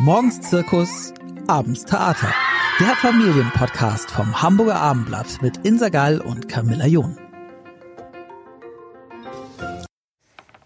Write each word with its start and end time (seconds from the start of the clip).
Morgens 0.00 0.40
Zirkus, 0.40 1.12
abends 1.48 1.84
Theater. 1.84 2.32
Der 2.78 2.94
Familienpodcast 2.94 4.08
vom 4.08 4.40
Hamburger 4.40 4.76
Abendblatt 4.76 5.42
mit 5.42 5.66
Insa 5.66 5.88
Gall 5.88 6.20
und 6.20 6.48
Camilla 6.48 6.86
John. 6.86 7.18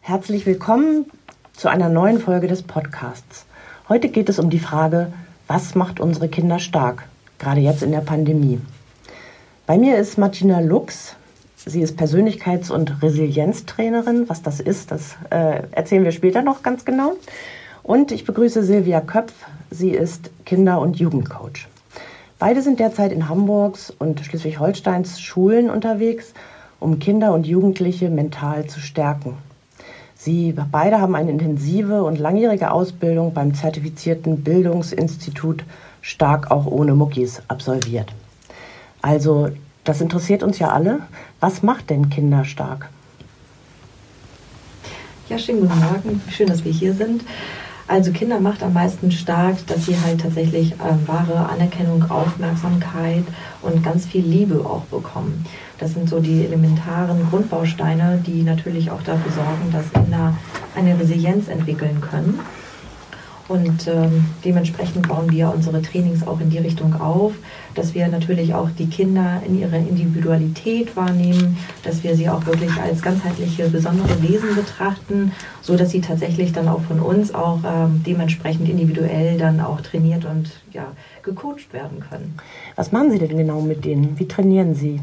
Herzlich 0.00 0.44
willkommen 0.44 1.06
zu 1.54 1.68
einer 1.68 1.88
neuen 1.88 2.20
Folge 2.20 2.46
des 2.46 2.62
Podcasts. 2.62 3.46
Heute 3.88 4.10
geht 4.10 4.28
es 4.28 4.38
um 4.38 4.50
die 4.50 4.58
Frage, 4.58 5.10
was 5.46 5.74
macht 5.74 5.98
unsere 5.98 6.28
Kinder 6.28 6.58
stark, 6.58 7.04
gerade 7.38 7.62
jetzt 7.62 7.82
in 7.82 7.90
der 7.90 8.00
Pandemie. 8.00 8.60
Bei 9.66 9.78
mir 9.78 9.96
ist 9.96 10.18
Martina 10.18 10.60
Lux. 10.60 11.16
Sie 11.64 11.80
ist 11.80 11.98
Persönlichkeits- 11.98 12.70
und 12.70 13.02
Resilienztrainerin. 13.02 14.28
Was 14.28 14.42
das 14.42 14.60
ist, 14.60 14.90
das 14.90 15.16
äh, 15.30 15.62
erzählen 15.70 16.04
wir 16.04 16.12
später 16.12 16.42
noch 16.42 16.62
ganz 16.62 16.84
genau. 16.84 17.16
Und 17.82 18.12
ich 18.12 18.24
begrüße 18.24 18.62
Silvia 18.62 19.00
Köpf. 19.00 19.32
Sie 19.70 19.90
ist 19.90 20.30
Kinder- 20.44 20.80
und 20.80 20.98
Jugendcoach. 20.98 21.66
Beide 22.38 22.62
sind 22.62 22.80
derzeit 22.80 23.12
in 23.12 23.28
Hamburgs 23.28 23.90
und 23.90 24.20
Schleswig-Holsteins 24.20 25.20
Schulen 25.20 25.70
unterwegs, 25.70 26.32
um 26.78 26.98
Kinder 26.98 27.32
und 27.32 27.46
Jugendliche 27.46 28.10
mental 28.10 28.66
zu 28.66 28.80
stärken. 28.80 29.36
Sie 30.16 30.54
beide 30.70 31.00
haben 31.00 31.16
eine 31.16 31.30
intensive 31.30 32.04
und 32.04 32.18
langjährige 32.18 32.70
Ausbildung 32.70 33.34
beim 33.34 33.54
zertifizierten 33.54 34.44
Bildungsinstitut 34.44 35.64
Stark 36.00 36.50
auch 36.50 36.66
ohne 36.66 36.94
Muckis 36.94 37.42
absolviert. 37.48 38.12
Also, 39.00 39.50
das 39.84 40.00
interessiert 40.00 40.44
uns 40.44 40.58
ja 40.60 40.68
alle. 40.68 41.00
Was 41.40 41.62
macht 41.62 41.90
denn 41.90 42.10
Kinder 42.10 42.44
stark? 42.44 42.88
Ja, 45.28 45.38
schönen 45.38 45.62
guten 45.62 45.78
Morgen. 45.78 46.22
Schön, 46.30 46.46
dass 46.46 46.64
wir 46.64 46.72
hier 46.72 46.94
sind. 46.94 47.22
Also 47.88 48.12
Kinder 48.12 48.40
macht 48.40 48.62
am 48.62 48.72
meisten 48.72 49.10
stark, 49.10 49.66
dass 49.66 49.86
sie 49.86 49.96
halt 50.04 50.20
tatsächlich 50.20 50.72
äh, 50.72 51.08
wahre 51.08 51.48
Anerkennung, 51.48 52.10
Aufmerksamkeit 52.10 53.24
und 53.60 53.82
ganz 53.82 54.06
viel 54.06 54.24
Liebe 54.24 54.60
auch 54.64 54.84
bekommen. 54.84 55.44
Das 55.78 55.94
sind 55.94 56.08
so 56.08 56.20
die 56.20 56.44
elementaren 56.44 57.28
Grundbausteine, 57.28 58.22
die 58.26 58.42
natürlich 58.42 58.90
auch 58.90 59.02
dafür 59.02 59.32
sorgen, 59.32 59.72
dass 59.72 59.92
Kinder 59.92 60.34
eine 60.76 60.98
Resilienz 60.98 61.48
entwickeln 61.48 62.00
können. 62.00 62.38
Und 63.52 63.86
ähm, 63.86 64.24
dementsprechend 64.46 65.06
bauen 65.08 65.30
wir 65.30 65.52
unsere 65.54 65.82
Trainings 65.82 66.26
auch 66.26 66.40
in 66.40 66.48
die 66.48 66.56
Richtung 66.56 66.98
auf, 66.98 67.34
dass 67.74 67.92
wir 67.92 68.08
natürlich 68.08 68.54
auch 68.54 68.70
die 68.70 68.86
Kinder 68.86 69.42
in 69.46 69.60
ihrer 69.60 69.76
Individualität 69.76 70.96
wahrnehmen, 70.96 71.58
dass 71.82 72.02
wir 72.02 72.16
sie 72.16 72.30
auch 72.30 72.46
wirklich 72.46 72.70
als 72.80 73.02
ganzheitliche, 73.02 73.68
besondere 73.68 74.22
Wesen 74.22 74.54
betrachten, 74.54 75.32
so 75.60 75.76
dass 75.76 75.90
sie 75.90 76.00
tatsächlich 76.00 76.54
dann 76.54 76.66
auch 76.66 76.80
von 76.80 76.98
uns 77.00 77.34
auch 77.34 77.58
ähm, 77.62 78.02
dementsprechend 78.06 78.70
individuell 78.70 79.36
dann 79.36 79.60
auch 79.60 79.82
trainiert 79.82 80.24
und 80.24 80.50
ja, 80.72 80.86
gecoacht 81.22 81.74
werden 81.74 82.00
können. 82.08 82.34
Was 82.76 82.90
machen 82.90 83.10
Sie 83.10 83.18
denn 83.18 83.36
genau 83.36 83.60
mit 83.60 83.84
denen? 83.84 84.18
Wie 84.18 84.28
trainieren 84.28 84.74
Sie? 84.74 84.98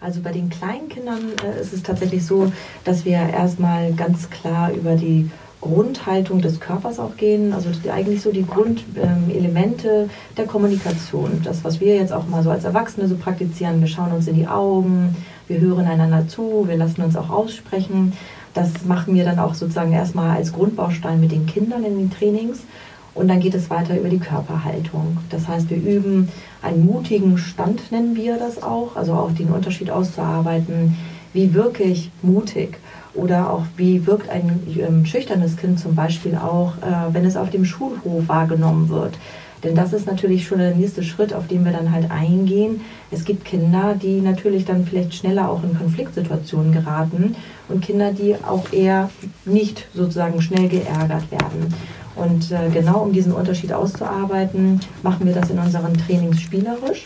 Also 0.00 0.22
bei 0.22 0.32
den 0.32 0.48
kleinen 0.48 0.88
Kindern 0.88 1.20
äh, 1.44 1.60
ist 1.60 1.74
es 1.74 1.82
tatsächlich 1.82 2.24
so, 2.24 2.50
dass 2.84 3.04
wir 3.04 3.18
erstmal 3.18 3.92
ganz 3.92 4.30
klar 4.30 4.72
über 4.72 4.94
die 4.94 5.30
Grundhaltung 5.66 6.40
des 6.40 6.60
Körpers 6.60 6.98
auch 6.98 7.16
gehen, 7.16 7.52
also 7.52 7.68
eigentlich 7.90 8.22
so 8.22 8.30
die 8.30 8.46
Grundelemente 8.46 9.88
ähm, 9.88 10.10
der 10.36 10.46
Kommunikation. 10.46 11.40
Das, 11.44 11.64
was 11.64 11.80
wir 11.80 11.96
jetzt 11.96 12.12
auch 12.12 12.26
mal 12.28 12.42
so 12.42 12.50
als 12.50 12.64
Erwachsene 12.64 13.08
so 13.08 13.16
praktizieren, 13.16 13.80
wir 13.80 13.88
schauen 13.88 14.12
uns 14.12 14.26
in 14.26 14.36
die 14.36 14.46
Augen, 14.46 15.16
wir 15.48 15.60
hören 15.60 15.86
einander 15.86 16.26
zu, 16.28 16.64
wir 16.68 16.76
lassen 16.76 17.02
uns 17.02 17.16
auch 17.16 17.30
aussprechen. 17.30 18.12
Das 18.54 18.84
machen 18.84 19.14
wir 19.14 19.24
dann 19.24 19.38
auch 19.38 19.54
sozusagen 19.54 19.92
erstmal 19.92 20.36
als 20.36 20.52
Grundbaustein 20.52 21.20
mit 21.20 21.32
den 21.32 21.46
Kindern 21.46 21.84
in 21.84 21.98
den 21.98 22.10
Trainings. 22.10 22.60
Und 23.14 23.28
dann 23.28 23.40
geht 23.40 23.54
es 23.54 23.70
weiter 23.70 23.98
über 23.98 24.10
die 24.10 24.18
Körperhaltung. 24.18 25.18
Das 25.30 25.48
heißt, 25.48 25.70
wir 25.70 25.78
üben 25.78 26.28
einen 26.62 26.84
mutigen 26.84 27.38
Stand, 27.38 27.90
nennen 27.90 28.14
wir 28.14 28.38
das 28.38 28.62
auch, 28.62 28.94
also 28.94 29.14
auch 29.14 29.32
den 29.32 29.48
Unterschied 29.48 29.90
auszuarbeiten, 29.90 30.96
wie 31.32 31.54
wirklich 31.54 32.10
mutig 32.22 32.78
oder 33.16 33.50
auch 33.50 33.64
wie 33.76 34.06
wirkt 34.06 34.28
ein 34.30 34.62
ähm, 34.78 35.06
schüchternes 35.06 35.56
Kind 35.56 35.80
zum 35.80 35.94
Beispiel 35.94 36.36
auch, 36.36 36.74
äh, 36.78 37.12
wenn 37.12 37.24
es 37.24 37.36
auf 37.36 37.50
dem 37.50 37.64
Schulhof 37.64 38.28
wahrgenommen 38.28 38.88
wird. 38.88 39.14
Denn 39.64 39.74
das 39.74 39.92
ist 39.92 40.06
natürlich 40.06 40.46
schon 40.46 40.58
der 40.58 40.74
nächste 40.74 41.02
Schritt, 41.02 41.32
auf 41.32 41.48
den 41.48 41.64
wir 41.64 41.72
dann 41.72 41.90
halt 41.90 42.10
eingehen. 42.10 42.82
Es 43.10 43.24
gibt 43.24 43.44
Kinder, 43.44 43.96
die 44.00 44.20
natürlich 44.20 44.64
dann 44.64 44.86
vielleicht 44.86 45.14
schneller 45.14 45.48
auch 45.50 45.64
in 45.64 45.76
Konfliktsituationen 45.76 46.72
geraten 46.72 47.34
und 47.68 47.82
Kinder, 47.82 48.12
die 48.12 48.36
auch 48.36 48.72
eher 48.72 49.10
nicht 49.44 49.88
sozusagen 49.94 50.40
schnell 50.42 50.68
geärgert 50.68 51.30
werden. 51.30 51.74
Und 52.14 52.52
äh, 52.52 52.70
genau 52.72 53.00
um 53.00 53.12
diesen 53.12 53.32
Unterschied 53.32 53.72
auszuarbeiten, 53.72 54.80
machen 55.02 55.26
wir 55.26 55.34
das 55.34 55.50
in 55.50 55.58
unseren 55.58 55.94
Trainings 55.94 56.40
spielerisch 56.40 57.02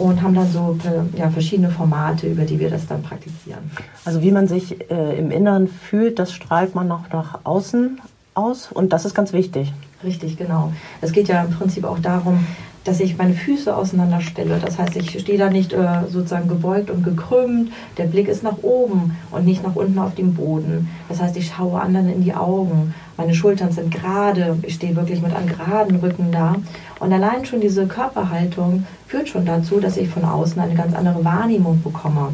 und 0.00 0.22
haben 0.22 0.34
dann 0.34 0.50
so 0.50 0.78
äh, 0.84 1.18
ja, 1.18 1.30
verschiedene 1.30 1.70
Formate, 1.70 2.26
über 2.26 2.44
die 2.44 2.58
wir 2.58 2.70
das 2.70 2.86
dann 2.86 3.02
praktizieren. 3.02 3.70
Also 4.04 4.22
wie 4.22 4.30
man 4.30 4.48
sich 4.48 4.90
äh, 4.90 5.18
im 5.18 5.30
Inneren 5.30 5.68
fühlt, 5.68 6.18
das 6.18 6.32
strahlt 6.32 6.74
man 6.74 6.88
noch 6.88 7.10
nach 7.12 7.40
außen 7.44 8.00
aus 8.34 8.72
und 8.72 8.92
das 8.92 9.04
ist 9.04 9.14
ganz 9.14 9.32
wichtig. 9.32 9.72
Richtig, 10.02 10.38
genau. 10.38 10.72
Es 11.02 11.12
geht 11.12 11.28
ja 11.28 11.42
im 11.42 11.50
Prinzip 11.50 11.84
auch 11.84 11.98
darum, 11.98 12.46
dass 12.84 13.00
ich 13.00 13.18
meine 13.18 13.34
Füße 13.34 13.74
auseinanderstelle. 13.76 14.58
Das 14.58 14.78
heißt, 14.78 14.96
ich 14.96 15.10
stehe 15.20 15.38
da 15.38 15.50
nicht 15.50 15.72
äh, 15.72 16.06
sozusagen 16.08 16.48
gebeugt 16.48 16.90
und 16.90 17.02
gekrümmt. 17.02 17.72
Der 17.98 18.04
Blick 18.04 18.28
ist 18.28 18.42
nach 18.42 18.62
oben 18.62 19.16
und 19.30 19.44
nicht 19.44 19.62
nach 19.62 19.76
unten 19.76 19.98
auf 19.98 20.14
dem 20.14 20.34
Boden. 20.34 20.88
Das 21.08 21.20
heißt, 21.20 21.36
ich 21.36 21.48
schaue 21.48 21.80
anderen 21.80 22.08
in 22.08 22.22
die 22.22 22.34
Augen. 22.34 22.94
Meine 23.16 23.34
Schultern 23.34 23.70
sind 23.70 23.94
gerade. 23.94 24.56
Ich 24.62 24.74
stehe 24.76 24.96
wirklich 24.96 25.20
mit 25.20 25.34
einem 25.34 25.48
geraden 25.48 25.96
Rücken 25.96 26.32
da. 26.32 26.56
Und 27.00 27.12
allein 27.12 27.44
schon 27.44 27.60
diese 27.60 27.86
Körperhaltung 27.86 28.86
führt 29.06 29.28
schon 29.28 29.44
dazu, 29.44 29.78
dass 29.78 29.96
ich 29.96 30.08
von 30.08 30.24
außen 30.24 30.60
eine 30.60 30.74
ganz 30.74 30.94
andere 30.94 31.22
Wahrnehmung 31.24 31.82
bekomme. 31.82 32.32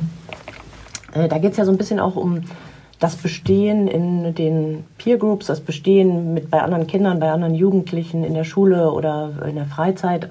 Äh, 1.12 1.28
da 1.28 1.38
geht 1.38 1.52
es 1.52 1.56
ja 1.56 1.64
so 1.64 1.72
ein 1.72 1.78
bisschen 1.78 1.98
auch 1.98 2.14
um 2.14 2.42
das 2.98 3.16
Bestehen 3.16 3.88
in 3.88 4.34
den 4.34 4.84
Peer 4.98 5.18
Groups, 5.18 5.46
das 5.46 5.60
Bestehen 5.60 6.34
mit 6.34 6.50
bei 6.50 6.62
anderen 6.62 6.86
Kindern, 6.86 7.20
bei 7.20 7.30
anderen 7.30 7.54
Jugendlichen 7.54 8.24
in 8.24 8.34
der 8.34 8.44
Schule 8.44 8.90
oder 8.92 9.32
in 9.46 9.56
der 9.56 9.66
Freizeit. 9.66 10.30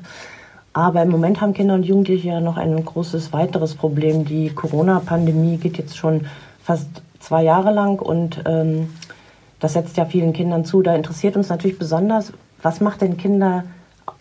Aber 0.73 1.01
im 1.03 1.09
Moment 1.09 1.39
haben 1.39 1.53
Kinder 1.53 1.75
und 1.75 1.83
Jugendliche 1.83 2.29
ja 2.29 2.41
noch 2.41 2.57
ein 2.57 2.83
großes 2.83 3.31
weiteres 3.31 3.75
Problem. 3.75 4.25
Die 4.25 4.49
Corona-Pandemie 4.49 5.57
geht 5.57 5.77
jetzt 5.77 5.95
schon 5.95 6.25
fast 6.61 6.89
zwei 7.19 7.43
Jahre 7.43 7.71
lang 7.71 8.01
und 8.01 8.43
ähm, 8.45 8.89
das 9.59 9.73
setzt 9.73 9.95
ja 9.97 10.05
vielen 10.05 10.33
Kindern 10.33 10.65
zu. 10.65 10.81
Da 10.81 10.95
interessiert 10.95 11.37
uns 11.37 11.49
natürlich 11.49 11.79
besonders, 11.79 12.33
was 12.61 12.81
macht 12.81 13.01
denn 13.01 13.17
Kinder 13.17 13.63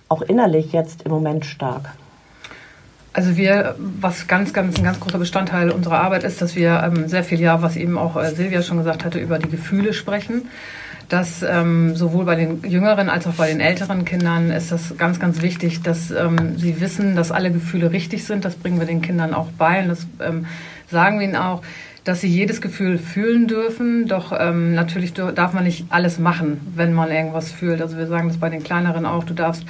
auch 0.08 0.22
innerlich 0.22 0.72
jetzt 0.72 1.02
im 1.02 1.12
Moment 1.12 1.44
stark? 1.44 1.94
Also 3.14 3.36
wir, 3.36 3.76
was 3.78 4.26
ganz, 4.26 4.52
ganz 4.52 4.76
ein 4.76 4.82
ganz 4.82 4.98
großer 4.98 5.18
Bestandteil 5.18 5.70
unserer 5.70 6.00
Arbeit 6.00 6.24
ist, 6.24 6.42
dass 6.42 6.56
wir 6.56 6.82
ähm, 6.84 7.08
sehr 7.08 7.22
viel 7.22 7.40
ja, 7.40 7.62
was 7.62 7.76
eben 7.76 7.96
auch 7.96 8.16
äh, 8.16 8.34
Silvia 8.34 8.60
schon 8.60 8.78
gesagt 8.78 9.04
hatte, 9.04 9.20
über 9.20 9.38
die 9.38 9.48
Gefühle 9.48 9.94
sprechen. 9.94 10.48
Dass 11.08 11.42
ähm, 11.42 11.94
sowohl 11.94 12.24
bei 12.24 12.34
den 12.34 12.64
jüngeren 12.64 13.08
als 13.08 13.26
auch 13.28 13.34
bei 13.34 13.48
den 13.48 13.60
älteren 13.60 14.04
Kindern 14.04 14.50
ist 14.50 14.72
das 14.72 14.96
ganz, 14.98 15.20
ganz 15.20 15.42
wichtig, 15.42 15.82
dass 15.82 16.10
ähm, 16.10 16.58
sie 16.58 16.80
wissen, 16.80 17.14
dass 17.14 17.30
alle 17.30 17.52
Gefühle 17.52 17.92
richtig 17.92 18.24
sind. 18.24 18.44
Das 18.44 18.56
bringen 18.56 18.80
wir 18.80 18.86
den 18.86 19.00
Kindern 19.00 19.32
auch 19.32 19.48
bei 19.58 19.82
und 19.82 19.88
das 19.88 20.06
ähm, 20.20 20.46
sagen 20.90 21.20
wir 21.20 21.26
ihnen 21.26 21.36
auch, 21.36 21.62
dass 22.02 22.20
sie 22.20 22.28
jedes 22.28 22.60
Gefühl 22.60 22.98
fühlen 22.98 23.46
dürfen. 23.46 24.08
Doch 24.08 24.32
ähm, 24.36 24.74
natürlich 24.74 25.12
darf 25.14 25.52
man 25.52 25.64
nicht 25.64 25.86
alles 25.90 26.18
machen, 26.18 26.60
wenn 26.74 26.92
man 26.92 27.12
irgendwas 27.12 27.52
fühlt. 27.52 27.80
Also 27.80 27.96
wir 27.96 28.08
sagen 28.08 28.28
das 28.28 28.38
bei 28.38 28.48
den 28.48 28.64
kleineren 28.64 29.06
auch. 29.06 29.24
Du 29.24 29.34
darfst 29.34 29.64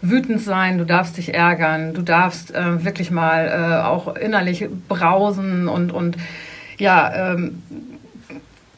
wütend 0.00 0.40
sein, 0.40 0.78
du 0.78 0.84
darfst 0.84 1.16
dich 1.16 1.34
ärgern, 1.34 1.94
du 1.94 2.02
darfst 2.02 2.54
äh, 2.54 2.84
wirklich 2.84 3.10
mal 3.10 3.48
äh, 3.48 3.86
auch 3.86 4.14
innerlich 4.16 4.66
brausen 4.88 5.68
und, 5.68 5.92
und 5.92 6.16
ja, 6.78 7.32
ähm, 7.32 7.62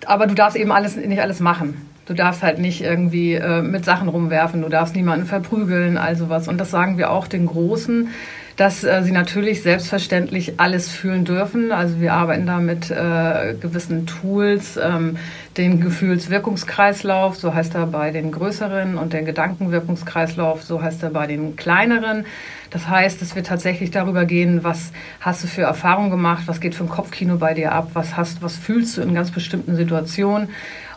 aber 0.06 0.26
du 0.26 0.34
darfst 0.34 0.56
eben 0.56 0.72
alles 0.72 0.96
nicht 0.96 1.20
alles 1.20 1.40
machen. 1.40 1.86
Du 2.06 2.14
darfst 2.14 2.42
halt 2.42 2.58
nicht 2.58 2.80
irgendwie 2.80 3.34
äh, 3.34 3.62
mit 3.62 3.84
Sachen 3.84 4.08
rumwerfen, 4.08 4.62
du 4.62 4.68
darfst 4.68 4.96
niemanden 4.96 5.26
verprügeln, 5.26 5.96
also 5.96 6.28
was. 6.28 6.48
Und 6.48 6.58
das 6.58 6.70
sagen 6.70 6.98
wir 6.98 7.10
auch 7.10 7.28
den 7.28 7.46
Großen, 7.46 8.08
dass 8.60 8.84
äh, 8.84 9.02
sie 9.02 9.10
natürlich 9.10 9.62
selbstverständlich 9.62 10.60
alles 10.60 10.90
fühlen 10.90 11.24
dürfen. 11.24 11.72
Also 11.72 11.98
wir 11.98 12.12
arbeiten 12.12 12.44
da 12.44 12.58
mit 12.58 12.90
äh, 12.90 13.54
gewissen 13.58 14.04
Tools, 14.04 14.76
ähm, 14.76 15.16
den 15.56 15.80
Gefühlswirkungskreislauf, 15.80 17.36
so 17.36 17.54
heißt 17.54 17.74
er 17.74 17.86
bei 17.86 18.10
den 18.10 18.30
größeren, 18.30 18.98
und 18.98 19.14
den 19.14 19.24
Gedankenwirkungskreislauf, 19.24 20.62
so 20.62 20.82
heißt 20.82 21.02
er 21.02 21.08
bei 21.08 21.26
den 21.26 21.56
kleineren. 21.56 22.26
Das 22.68 22.86
heißt, 22.86 23.22
dass 23.22 23.34
wir 23.34 23.42
tatsächlich 23.42 23.92
darüber 23.92 24.26
gehen, 24.26 24.62
was 24.62 24.92
hast 25.20 25.42
du 25.42 25.48
für 25.48 25.62
Erfahrungen 25.62 26.10
gemacht, 26.10 26.42
was 26.44 26.60
geht 26.60 26.74
für 26.74 26.84
ein 26.84 26.90
Kopfkino 26.90 27.38
bei 27.38 27.54
dir 27.54 27.72
ab, 27.72 27.92
was 27.94 28.18
hast, 28.18 28.42
was 28.42 28.56
fühlst 28.56 28.98
du 28.98 29.00
in 29.00 29.14
ganz 29.14 29.30
bestimmten 29.30 29.74
Situationen 29.74 30.50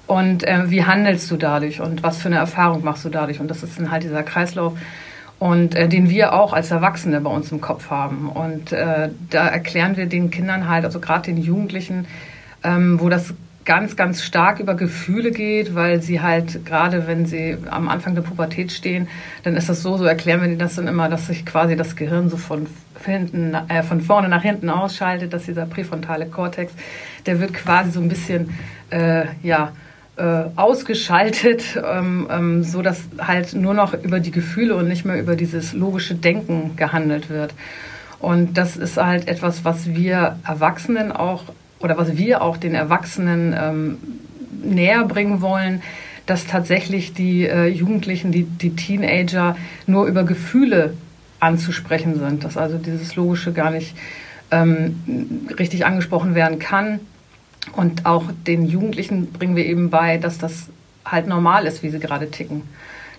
und 0.05 0.45
äh, 0.45 0.69
wie 0.69 0.83
handelst 0.83 1.31
du 1.31 1.37
dadurch 1.37 1.79
und 1.79 2.03
was 2.03 2.17
für 2.17 2.27
eine 2.27 2.39
Erfahrung 2.39 2.83
machst 2.83 3.05
du 3.05 3.09
dadurch. 3.09 3.39
Und 3.39 3.47
das 3.47 3.63
ist 3.63 3.79
dann 3.79 3.89
halt 3.89 4.03
dieser 4.03 4.23
Kreislauf, 4.23 4.73
und 5.39 5.75
äh, 5.75 5.87
den 5.87 6.09
wir 6.09 6.33
auch 6.33 6.53
als 6.53 6.71
Erwachsene 6.71 7.19
bei 7.21 7.29
uns 7.29 7.51
im 7.51 7.61
Kopf 7.61 7.89
haben. 7.89 8.29
Und 8.29 8.71
äh, 8.71 9.09
da 9.29 9.47
erklären 9.47 9.97
wir 9.97 10.05
den 10.05 10.31
Kindern 10.31 10.69
halt, 10.69 10.85
also 10.85 10.99
gerade 10.99 11.33
den 11.33 11.37
Jugendlichen, 11.37 12.05
ähm, 12.63 12.99
wo 12.99 13.09
das 13.09 13.33
ganz, 13.65 13.95
ganz 13.95 14.23
stark 14.23 14.59
über 14.59 14.75
Gefühle 14.75 15.31
geht, 15.31 15.75
weil 15.75 16.01
sie 16.01 16.21
halt 16.21 16.65
gerade, 16.65 17.07
wenn 17.07 17.25
sie 17.25 17.57
am 17.69 17.87
Anfang 17.87 18.15
der 18.15 18.21
Pubertät 18.21 18.71
stehen, 18.71 19.07
dann 19.43 19.55
ist 19.55 19.69
das 19.69 19.81
so, 19.81 19.97
so 19.97 20.05
erklären 20.05 20.41
wir 20.41 20.57
das 20.57 20.75
dann 20.75 20.87
immer, 20.87 21.09
dass 21.09 21.27
sich 21.27 21.45
quasi 21.45 21.75
das 21.75 21.95
Gehirn 21.95 22.29
so 22.29 22.37
von 22.37 22.67
hinten, 23.05 23.53
äh, 23.67 23.83
von 23.83 24.01
vorne 24.01 24.29
nach 24.29 24.41
hinten 24.41 24.69
ausschaltet, 24.69 25.33
dass 25.33 25.43
dieser 25.43 25.65
präfrontale 25.65 26.25
Kortex, 26.25 26.73
der 27.25 27.39
wird 27.39 27.53
quasi 27.53 27.91
so 27.91 27.99
ein 27.99 28.09
bisschen, 28.09 28.51
äh, 28.89 29.25
ja, 29.41 29.71
äh, 30.15 30.43
ausgeschaltet, 30.55 31.81
ähm, 31.83 32.27
ähm, 32.29 32.63
so 32.63 32.81
dass 32.81 33.03
halt 33.17 33.53
nur 33.53 33.73
noch 33.73 33.93
über 33.93 34.19
die 34.19 34.31
Gefühle 34.31 34.75
und 34.75 34.87
nicht 34.87 35.05
mehr 35.05 35.19
über 35.19 35.35
dieses 35.35 35.73
logische 35.73 36.15
Denken 36.15 36.75
gehandelt 36.75 37.29
wird. 37.29 37.53
Und 38.19 38.57
das 38.57 38.77
ist 38.77 38.97
halt 38.97 39.27
etwas, 39.27 39.65
was 39.65 39.95
wir 39.95 40.37
Erwachsenen 40.47 41.11
auch 41.11 41.45
oder 41.79 41.97
was 41.97 42.15
wir 42.15 42.41
auch 42.41 42.57
den 42.57 42.75
Erwachsenen 42.75 43.55
ähm, 43.57 43.97
näher 44.63 45.03
bringen 45.05 45.41
wollen, 45.41 45.81
dass 46.25 46.47
tatsächlich 46.47 47.13
die 47.13 47.45
äh, 47.45 47.67
Jugendlichen, 47.67 48.31
die, 48.31 48.43
die 48.43 48.75
Teenager 48.75 49.57
nur 49.87 50.05
über 50.05 50.23
Gefühle 50.23 50.93
anzusprechen 51.39 52.17
sind, 52.17 52.45
dass 52.45 52.55
also 52.55 52.77
dieses 52.77 53.15
Logische 53.15 53.51
gar 53.51 53.71
nicht 53.71 53.95
ähm, 54.51 55.47
richtig 55.59 55.85
angesprochen 55.85 56.35
werden 56.35 56.59
kann. 56.59 57.01
Und 57.71 58.05
auch 58.05 58.25
den 58.45 58.65
Jugendlichen 58.65 59.31
bringen 59.31 59.55
wir 59.55 59.65
eben 59.65 59.89
bei, 59.89 60.17
dass 60.17 60.37
das 60.37 60.69
halt 61.05 61.27
normal 61.27 61.65
ist, 61.65 61.83
wie 61.83 61.89
sie 61.89 61.99
gerade 61.99 62.29
ticken. 62.29 62.63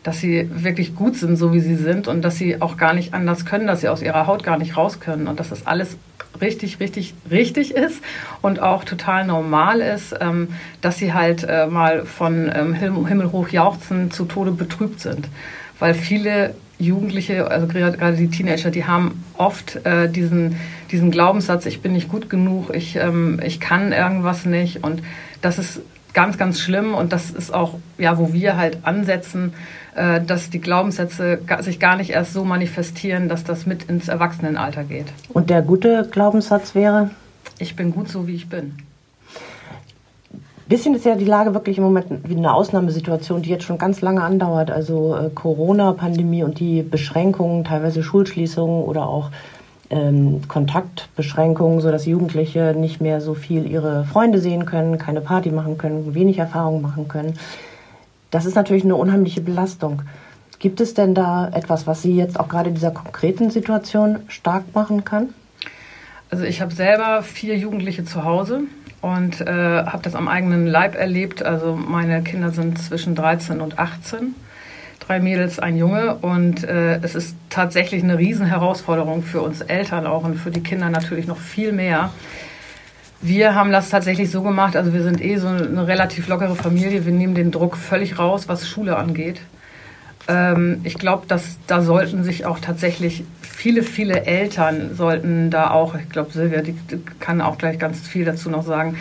Dass 0.02 0.20
sie 0.20 0.50
wirklich 0.52 0.94
gut 0.94 1.16
sind, 1.16 1.36
so 1.36 1.52
wie 1.54 1.60
sie 1.60 1.76
sind 1.76 2.08
und 2.08 2.22
dass 2.22 2.36
sie 2.36 2.60
auch 2.60 2.76
gar 2.76 2.92
nicht 2.92 3.14
anders 3.14 3.46
können, 3.46 3.66
dass 3.66 3.80
sie 3.80 3.88
aus 3.88 4.02
ihrer 4.02 4.26
Haut 4.26 4.42
gar 4.42 4.58
nicht 4.58 4.76
raus 4.76 5.00
können 5.00 5.28
und 5.28 5.40
dass 5.40 5.48
das 5.48 5.66
alles 5.66 5.96
richtig, 6.40 6.80
richtig, 6.80 7.14
richtig 7.30 7.74
ist 7.74 8.02
und 8.42 8.60
auch 8.60 8.84
total 8.84 9.26
normal 9.26 9.80
ist, 9.80 10.14
ähm, 10.20 10.48
dass 10.80 10.98
sie 10.98 11.12
halt 11.14 11.44
äh, 11.48 11.66
mal 11.66 12.04
von 12.04 12.50
ähm, 12.54 12.74
Himmel 12.74 13.32
hoch 13.32 13.48
jauchzen 13.48 14.10
zu 14.10 14.24
Tode 14.24 14.50
betrübt 14.50 15.00
sind. 15.00 15.28
Weil 15.78 15.94
viele 15.94 16.54
Jugendliche, 16.78 17.50
also 17.50 17.66
gerade 17.66 18.16
die 18.16 18.28
Teenager, 18.28 18.70
die 18.70 18.84
haben 18.84 19.24
oft 19.38 19.84
äh, 19.86 20.08
diesen, 20.08 20.56
diesen 20.94 21.10
Glaubenssatz, 21.10 21.66
ich 21.66 21.82
bin 21.82 21.92
nicht 21.92 22.08
gut 22.08 22.30
genug, 22.30 22.72
ich, 22.72 22.94
ähm, 22.94 23.40
ich 23.44 23.58
kann 23.58 23.90
irgendwas 23.90 24.46
nicht. 24.46 24.84
Und 24.84 25.02
das 25.42 25.58
ist 25.58 25.80
ganz, 26.12 26.38
ganz 26.38 26.60
schlimm. 26.60 26.94
Und 26.94 27.12
das 27.12 27.32
ist 27.32 27.52
auch, 27.52 27.74
ja, 27.98 28.16
wo 28.16 28.32
wir 28.32 28.56
halt 28.56 28.78
ansetzen, 28.84 29.54
äh, 29.96 30.20
dass 30.20 30.50
die 30.50 30.60
Glaubenssätze 30.60 31.40
sich 31.60 31.80
gar 31.80 31.96
nicht 31.96 32.10
erst 32.10 32.32
so 32.32 32.44
manifestieren, 32.44 33.28
dass 33.28 33.42
das 33.42 33.66
mit 33.66 33.82
ins 33.90 34.06
Erwachsenenalter 34.06 34.84
geht. 34.84 35.06
Und 35.30 35.50
der 35.50 35.62
gute 35.62 36.08
Glaubenssatz 36.08 36.76
wäre? 36.76 37.10
Ich 37.58 37.74
bin 37.74 37.90
gut 37.90 38.08
so, 38.08 38.28
wie 38.28 38.36
ich 38.36 38.48
bin 38.48 38.74
bisschen 40.68 40.94
ist 40.94 41.04
ja 41.04 41.14
die 41.14 41.24
Lage 41.24 41.54
wirklich 41.54 41.78
im 41.78 41.84
Moment 41.84 42.28
wie 42.28 42.36
eine 42.36 42.54
Ausnahmesituation, 42.54 43.42
die 43.42 43.50
jetzt 43.50 43.64
schon 43.64 43.78
ganz 43.78 44.00
lange 44.00 44.22
andauert. 44.22 44.70
Also 44.70 45.14
äh, 45.14 45.30
Corona-Pandemie 45.30 46.42
und 46.42 46.58
die 46.58 46.82
Beschränkungen, 46.82 47.64
teilweise 47.64 48.02
Schulschließungen 48.02 48.84
oder 48.84 49.06
auch 49.06 49.30
ähm, 49.94 50.42
Kontaktbeschränkungen, 50.48 51.80
sodass 51.80 52.04
Jugendliche 52.04 52.74
nicht 52.76 53.00
mehr 53.00 53.20
so 53.20 53.34
viel 53.34 53.66
ihre 53.66 54.04
Freunde 54.04 54.40
sehen 54.40 54.66
können, 54.66 54.98
keine 54.98 55.20
Party 55.20 55.50
machen 55.50 55.78
können, 55.78 56.14
wenig 56.14 56.38
Erfahrung 56.38 56.82
machen 56.82 57.08
können. 57.08 57.38
Das 58.30 58.44
ist 58.44 58.56
natürlich 58.56 58.84
eine 58.84 58.96
unheimliche 58.96 59.40
Belastung. 59.40 60.02
Gibt 60.58 60.80
es 60.80 60.94
denn 60.94 61.14
da 61.14 61.48
etwas, 61.48 61.86
was 61.86 62.02
Sie 62.02 62.16
jetzt 62.16 62.40
auch 62.40 62.48
gerade 62.48 62.70
in 62.70 62.74
dieser 62.74 62.90
konkreten 62.90 63.50
Situation 63.50 64.20
stark 64.28 64.74
machen 64.74 65.04
kann? 65.04 65.28
Also 66.30 66.44
ich 66.44 66.60
habe 66.60 66.74
selber 66.74 67.22
vier 67.22 67.56
Jugendliche 67.56 68.04
zu 68.04 68.24
Hause 68.24 68.62
und 69.02 69.40
äh, 69.42 69.84
habe 69.84 70.02
das 70.02 70.14
am 70.14 70.26
eigenen 70.26 70.66
Leib 70.66 70.96
erlebt. 70.96 71.44
Also 71.44 71.76
meine 71.76 72.22
Kinder 72.22 72.50
sind 72.50 72.78
zwischen 72.78 73.14
13 73.14 73.60
und 73.60 73.78
18, 73.78 74.34
drei 75.06 75.20
Mädels, 75.20 75.58
ein 75.58 75.76
Junge 75.76 76.16
und 76.16 76.64
äh, 76.64 76.98
es 77.02 77.14
ist 77.14 77.36
tatsächlich 77.50 78.02
eine 78.02 78.18
Riesenherausforderung 78.18 79.22
für 79.22 79.42
uns 79.42 79.60
Eltern 79.60 80.06
auch 80.06 80.24
und 80.24 80.36
für 80.36 80.50
die 80.50 80.62
Kinder 80.62 80.88
natürlich 80.90 81.26
noch 81.26 81.38
viel 81.38 81.72
mehr. 81.72 82.10
Wir 83.20 83.54
haben 83.54 83.72
das 83.72 83.88
tatsächlich 83.88 84.30
so 84.30 84.42
gemacht, 84.42 84.76
also 84.76 84.92
wir 84.92 85.02
sind 85.02 85.22
eh 85.22 85.36
so 85.36 85.48
eine 85.48 85.86
relativ 85.86 86.28
lockere 86.28 86.56
Familie. 86.56 87.06
Wir 87.06 87.12
nehmen 87.12 87.34
den 87.34 87.50
Druck 87.50 87.76
völlig 87.76 88.18
raus, 88.18 88.48
was 88.48 88.68
Schule 88.68 88.96
angeht. 88.96 89.40
Ähm, 90.28 90.80
ich 90.84 90.94
glaube, 90.94 91.26
dass 91.26 91.58
da 91.66 91.80
sollten 91.80 92.24
sich 92.24 92.44
auch 92.44 92.58
tatsächlich 92.58 93.24
viele, 93.40 93.82
viele 93.82 94.26
Eltern 94.26 94.94
sollten 94.94 95.50
da 95.50 95.70
auch, 95.70 95.94
ich 95.94 96.08
glaube, 96.08 96.32
Silvia, 96.32 96.60
die, 96.60 96.72
die, 96.72 97.00
kann 97.20 97.40
auch 97.40 97.56
gleich 97.58 97.78
ganz 97.78 98.06
viel 98.06 98.24
dazu 98.24 98.50
noch 98.50 98.64
sagen. 98.64 98.96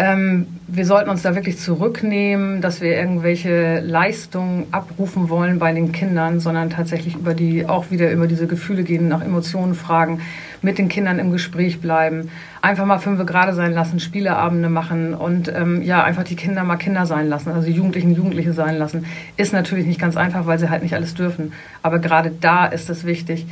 Ähm, 0.00 0.46
wir 0.68 0.86
sollten 0.86 1.10
uns 1.10 1.22
da 1.22 1.34
wirklich 1.34 1.58
zurücknehmen, 1.58 2.60
dass 2.60 2.80
wir 2.80 2.96
irgendwelche 2.96 3.80
Leistungen 3.80 4.66
abrufen 4.70 5.28
wollen 5.28 5.58
bei 5.58 5.72
den 5.72 5.90
Kindern, 5.90 6.38
sondern 6.38 6.70
tatsächlich 6.70 7.16
über 7.16 7.34
die, 7.34 7.66
auch 7.66 7.90
wieder 7.90 8.12
über 8.12 8.28
diese 8.28 8.46
Gefühle 8.46 8.84
gehen, 8.84 9.08
nach 9.08 9.24
Emotionen 9.24 9.74
fragen 9.74 10.20
mit 10.62 10.78
den 10.78 10.88
Kindern 10.88 11.18
im 11.18 11.32
Gespräch 11.32 11.80
bleiben, 11.80 12.30
einfach 12.62 12.84
mal 12.84 12.98
fünf 12.98 13.24
gerade 13.26 13.54
sein 13.54 13.72
lassen, 13.72 14.00
Spieleabende 14.00 14.68
machen 14.68 15.14
und 15.14 15.48
ähm, 15.48 15.82
ja, 15.82 16.02
einfach 16.04 16.24
die 16.24 16.36
Kinder 16.36 16.64
mal 16.64 16.76
Kinder 16.76 17.06
sein 17.06 17.28
lassen, 17.28 17.50
also 17.50 17.68
Jugendlichen 17.68 18.14
Jugendliche 18.14 18.52
sein 18.52 18.76
lassen. 18.76 19.04
Ist 19.36 19.52
natürlich 19.52 19.86
nicht 19.86 20.00
ganz 20.00 20.16
einfach, 20.16 20.46
weil 20.46 20.58
sie 20.58 20.70
halt 20.70 20.82
nicht 20.82 20.94
alles 20.94 21.14
dürfen. 21.14 21.52
Aber 21.82 21.98
gerade 21.98 22.30
da 22.40 22.66
ist 22.66 22.90
es 22.90 23.04
wichtig, 23.04 23.46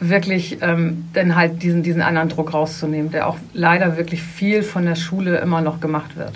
wirklich 0.00 0.58
ähm, 0.60 1.04
dann 1.12 1.36
halt 1.36 1.62
diesen, 1.62 1.82
diesen 1.82 2.02
anderen 2.02 2.28
Druck 2.28 2.52
rauszunehmen, 2.52 3.10
der 3.10 3.28
auch 3.28 3.36
leider 3.52 3.96
wirklich 3.96 4.22
viel 4.22 4.62
von 4.62 4.84
der 4.84 4.96
Schule 4.96 5.38
immer 5.38 5.60
noch 5.60 5.80
gemacht 5.80 6.16
wird. 6.16 6.32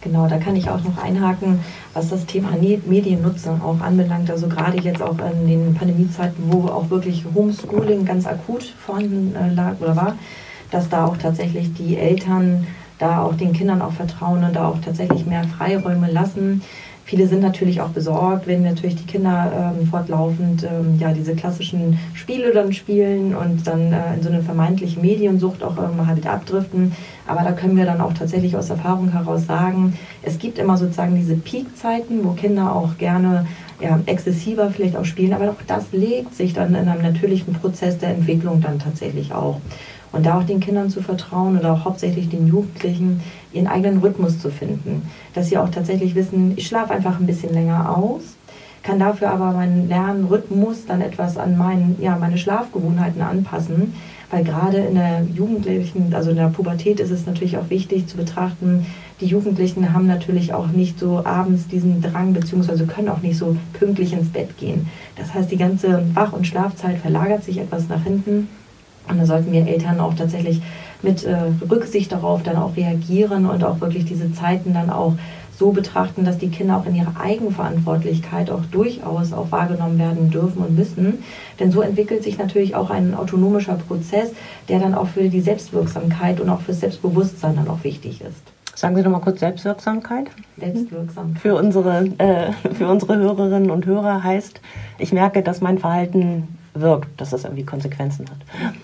Genau, 0.00 0.28
da 0.28 0.38
kann 0.38 0.54
ich 0.54 0.70
auch 0.70 0.82
noch 0.84 1.02
einhaken, 1.02 1.58
was 1.92 2.08
das 2.08 2.24
Thema 2.24 2.50
Mediennutzung 2.52 3.60
auch 3.62 3.80
anbelangt. 3.80 4.30
Also 4.30 4.48
gerade 4.48 4.80
jetzt 4.80 5.02
auch 5.02 5.16
in 5.18 5.48
den 5.48 5.74
Pandemiezeiten, 5.74 6.44
wo 6.52 6.68
auch 6.68 6.88
wirklich 6.90 7.24
Homeschooling 7.34 8.04
ganz 8.04 8.26
akut 8.26 8.62
vorhanden 8.62 9.34
äh, 9.34 9.52
lag 9.52 9.74
oder 9.80 9.96
war, 9.96 10.16
dass 10.70 10.88
da 10.88 11.04
auch 11.04 11.16
tatsächlich 11.16 11.74
die 11.74 11.96
Eltern 11.96 12.66
da 12.98 13.22
auch 13.22 13.34
den 13.34 13.52
Kindern 13.52 13.82
auch 13.82 13.92
vertrauen 13.92 14.44
und 14.44 14.54
da 14.54 14.68
auch 14.68 14.78
tatsächlich 14.80 15.26
mehr 15.26 15.44
Freiräume 15.44 16.10
lassen. 16.10 16.62
Viele 17.08 17.26
sind 17.26 17.40
natürlich 17.40 17.80
auch 17.80 17.88
besorgt, 17.88 18.46
wenn 18.46 18.62
natürlich 18.62 18.96
die 18.96 19.06
Kinder 19.06 19.72
ähm, 19.80 19.86
fortlaufend 19.86 20.64
ähm, 20.64 20.98
ja, 20.98 21.10
diese 21.14 21.34
klassischen 21.34 21.98
Spiele 22.12 22.52
dann 22.52 22.74
spielen 22.74 23.34
und 23.34 23.66
dann 23.66 23.94
äh, 23.94 24.14
in 24.14 24.22
so 24.22 24.28
eine 24.28 24.42
vermeintliche 24.42 25.00
Mediensucht 25.00 25.62
auch 25.62 25.78
ähm, 25.78 26.06
halt 26.06 26.26
abdriften. 26.26 26.92
Aber 27.26 27.44
da 27.44 27.52
können 27.52 27.78
wir 27.78 27.86
dann 27.86 28.02
auch 28.02 28.12
tatsächlich 28.12 28.58
aus 28.58 28.68
Erfahrung 28.68 29.10
heraus 29.10 29.46
sagen, 29.46 29.94
es 30.22 30.38
gibt 30.38 30.58
immer 30.58 30.76
sozusagen 30.76 31.16
diese 31.16 31.36
Peakzeiten, 31.36 32.22
wo 32.24 32.32
Kinder 32.32 32.76
auch 32.76 32.98
gerne 32.98 33.46
ja, 33.80 33.98
exzessiver 34.04 34.68
vielleicht 34.70 34.94
auch 34.94 35.06
spielen, 35.06 35.32
aber 35.32 35.48
auch 35.48 35.62
das 35.66 35.84
legt 35.92 36.34
sich 36.34 36.52
dann 36.52 36.74
in 36.74 36.88
einem 36.88 37.00
natürlichen 37.00 37.54
Prozess 37.54 37.96
der 37.96 38.10
Entwicklung 38.10 38.60
dann 38.60 38.78
tatsächlich 38.80 39.32
auch. 39.32 39.62
Und 40.12 40.26
da 40.26 40.38
auch 40.38 40.44
den 40.44 40.60
Kindern 40.60 40.90
zu 40.90 41.02
vertrauen 41.02 41.58
oder 41.58 41.72
auch 41.72 41.84
hauptsächlich 41.84 42.28
den 42.28 42.46
Jugendlichen, 42.46 43.22
ihren 43.52 43.66
eigenen 43.66 43.98
Rhythmus 43.98 44.38
zu 44.38 44.50
finden. 44.50 45.02
Dass 45.34 45.48
sie 45.48 45.58
auch 45.58 45.68
tatsächlich 45.70 46.14
wissen, 46.14 46.54
ich 46.56 46.66
schlafe 46.66 46.92
einfach 46.92 47.18
ein 47.18 47.26
bisschen 47.26 47.52
länger 47.52 47.96
aus, 47.96 48.22
kann 48.82 48.98
dafür 48.98 49.30
aber 49.30 49.52
meinen 49.52 49.88
Lernrhythmus 49.88 50.86
dann 50.86 51.00
etwas 51.00 51.36
an 51.36 51.56
meinen, 51.56 51.96
ja, 52.00 52.16
meine 52.16 52.38
Schlafgewohnheiten 52.38 53.22
anpassen. 53.22 53.94
Weil 54.30 54.44
gerade 54.44 54.78
in 54.78 54.94
der 54.94 55.22
Jugendlichen, 55.34 56.12
also 56.14 56.30
in 56.30 56.36
der 56.36 56.48
Pubertät 56.48 57.00
ist 57.00 57.10
es 57.10 57.26
natürlich 57.26 57.56
auch 57.56 57.70
wichtig 57.70 58.06
zu 58.06 58.16
betrachten, 58.18 58.84
die 59.20 59.26
Jugendlichen 59.26 59.92
haben 59.92 60.06
natürlich 60.06 60.52
auch 60.52 60.68
nicht 60.68 60.98
so 60.98 61.24
abends 61.24 61.66
diesen 61.66 62.02
Drang, 62.02 62.34
beziehungsweise 62.34 62.86
können 62.86 63.08
auch 63.08 63.22
nicht 63.22 63.36
so 63.36 63.56
pünktlich 63.72 64.12
ins 64.12 64.28
Bett 64.28 64.56
gehen. 64.58 64.86
Das 65.16 65.34
heißt, 65.34 65.50
die 65.50 65.56
ganze 65.56 66.04
Wach- 66.14 66.32
und 66.32 66.46
Schlafzeit 66.46 66.98
verlagert 66.98 67.42
sich 67.42 67.58
etwas 67.58 67.88
nach 67.88 68.04
hinten. 68.04 68.48
Und 69.08 69.18
da 69.18 69.26
sollten 69.26 69.50
wir 69.50 69.66
Eltern 69.66 69.98
auch 69.98 70.14
tatsächlich 70.14 70.60
mit 71.02 71.24
äh, 71.24 71.36
Rücksicht 71.70 72.12
darauf 72.12 72.42
dann 72.42 72.56
auch 72.56 72.76
reagieren 72.76 73.46
und 73.46 73.64
auch 73.64 73.80
wirklich 73.80 74.04
diese 74.04 74.32
Zeiten 74.32 74.74
dann 74.74 74.90
auch 74.90 75.14
so 75.58 75.72
betrachten, 75.72 76.24
dass 76.24 76.38
die 76.38 76.50
Kinder 76.50 76.76
auch 76.76 76.86
in 76.86 76.94
ihrer 76.94 77.20
Eigenverantwortlichkeit 77.20 78.48
auch 78.50 78.64
durchaus 78.70 79.32
auch 79.32 79.50
wahrgenommen 79.50 79.98
werden 79.98 80.30
dürfen 80.30 80.62
und 80.62 80.76
müssen. 80.76 81.24
Denn 81.58 81.72
so 81.72 81.80
entwickelt 81.80 82.22
sich 82.22 82.38
natürlich 82.38 82.76
auch 82.76 82.90
ein 82.90 83.14
autonomischer 83.14 83.74
Prozess, 83.74 84.30
der 84.68 84.78
dann 84.78 84.94
auch 84.94 85.08
für 85.08 85.28
die 85.28 85.40
Selbstwirksamkeit 85.40 86.40
und 86.40 86.48
auch 86.48 86.60
für 86.60 86.72
das 86.72 86.80
Selbstbewusstsein 86.80 87.56
dann 87.56 87.68
auch 87.68 87.82
wichtig 87.82 88.20
ist. 88.20 88.42
Sagen 88.76 88.94
Sie 88.94 89.02
doch 89.02 89.10
mal 89.10 89.18
kurz 89.18 89.40
Selbstwirksamkeit. 89.40 90.28
Selbstwirksamkeit. 90.56 91.42
Für 91.42 91.56
unsere, 91.56 92.04
äh, 92.18 92.52
für 92.74 92.86
unsere 92.86 93.16
Hörerinnen 93.16 93.72
und 93.72 93.84
Hörer 93.84 94.22
heißt, 94.22 94.60
ich 94.98 95.12
merke, 95.12 95.42
dass 95.42 95.60
mein 95.60 95.78
Verhalten 95.78 96.46
wirkt, 96.74 97.20
dass 97.20 97.30
das 97.30 97.42
irgendwie 97.42 97.64
Konsequenzen 97.64 98.26
hat. 98.30 98.74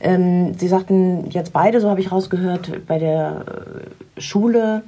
Ähm, 0.00 0.54
Sie 0.54 0.68
sagten 0.68 1.30
jetzt 1.30 1.52
beide, 1.52 1.80
so 1.80 1.88
habe 1.90 2.00
ich 2.00 2.12
rausgehört, 2.12 2.86
bei 2.86 2.98
der 2.98 3.44
äh, 4.16 4.20
Schule 4.20 4.82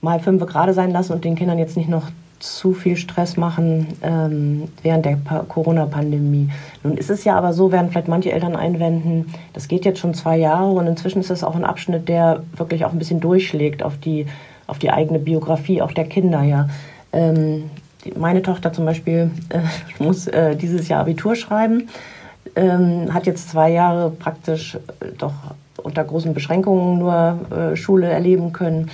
mal 0.00 0.20
fünf 0.20 0.44
gerade 0.46 0.72
sein 0.72 0.90
lassen 0.90 1.12
und 1.12 1.24
den 1.24 1.36
Kindern 1.36 1.58
jetzt 1.58 1.76
nicht 1.76 1.88
noch 1.88 2.10
zu 2.40 2.72
viel 2.72 2.96
Stress 2.96 3.36
machen 3.36 3.86
ähm, 4.02 4.68
während 4.82 5.04
der 5.04 5.18
Corona-Pandemie. 5.48 6.48
Nun 6.82 6.96
ist 6.96 7.10
es 7.10 7.24
ja 7.24 7.36
aber 7.36 7.52
so, 7.52 7.70
werden 7.70 7.90
vielleicht 7.90 8.08
manche 8.08 8.32
Eltern 8.32 8.56
einwenden, 8.56 9.32
das 9.52 9.68
geht 9.68 9.84
jetzt 9.84 9.98
schon 10.00 10.14
zwei 10.14 10.38
Jahre 10.38 10.70
und 10.70 10.86
inzwischen 10.86 11.20
ist 11.20 11.30
es 11.30 11.44
auch 11.44 11.54
ein 11.54 11.66
Abschnitt, 11.66 12.08
der 12.08 12.42
wirklich 12.56 12.86
auch 12.86 12.92
ein 12.92 12.98
bisschen 12.98 13.20
durchschlägt 13.20 13.82
auf 13.82 13.98
die, 13.98 14.26
auf 14.66 14.78
die 14.78 14.90
eigene 14.90 15.18
Biografie 15.18 15.82
auch 15.82 15.92
der 15.92 16.06
Kinder. 16.06 16.42
Ja. 16.42 16.70
Ähm, 17.12 17.64
meine 18.16 18.40
Tochter 18.40 18.72
zum 18.72 18.86
Beispiel 18.86 19.30
äh, 19.50 19.60
muss 20.02 20.26
äh, 20.26 20.56
dieses 20.56 20.88
Jahr 20.88 21.00
Abitur 21.00 21.36
schreiben, 21.36 21.88
ähm, 22.56 23.12
hat 23.12 23.26
jetzt 23.26 23.50
zwei 23.50 23.70
Jahre 23.70 24.10
praktisch 24.10 24.74
äh, 24.74 25.12
doch 25.18 25.32
unter 25.76 26.04
großen 26.04 26.34
Beschränkungen 26.34 26.98
nur 26.98 27.38
äh, 27.50 27.76
Schule 27.76 28.08
erleben 28.08 28.52
können. 28.52 28.90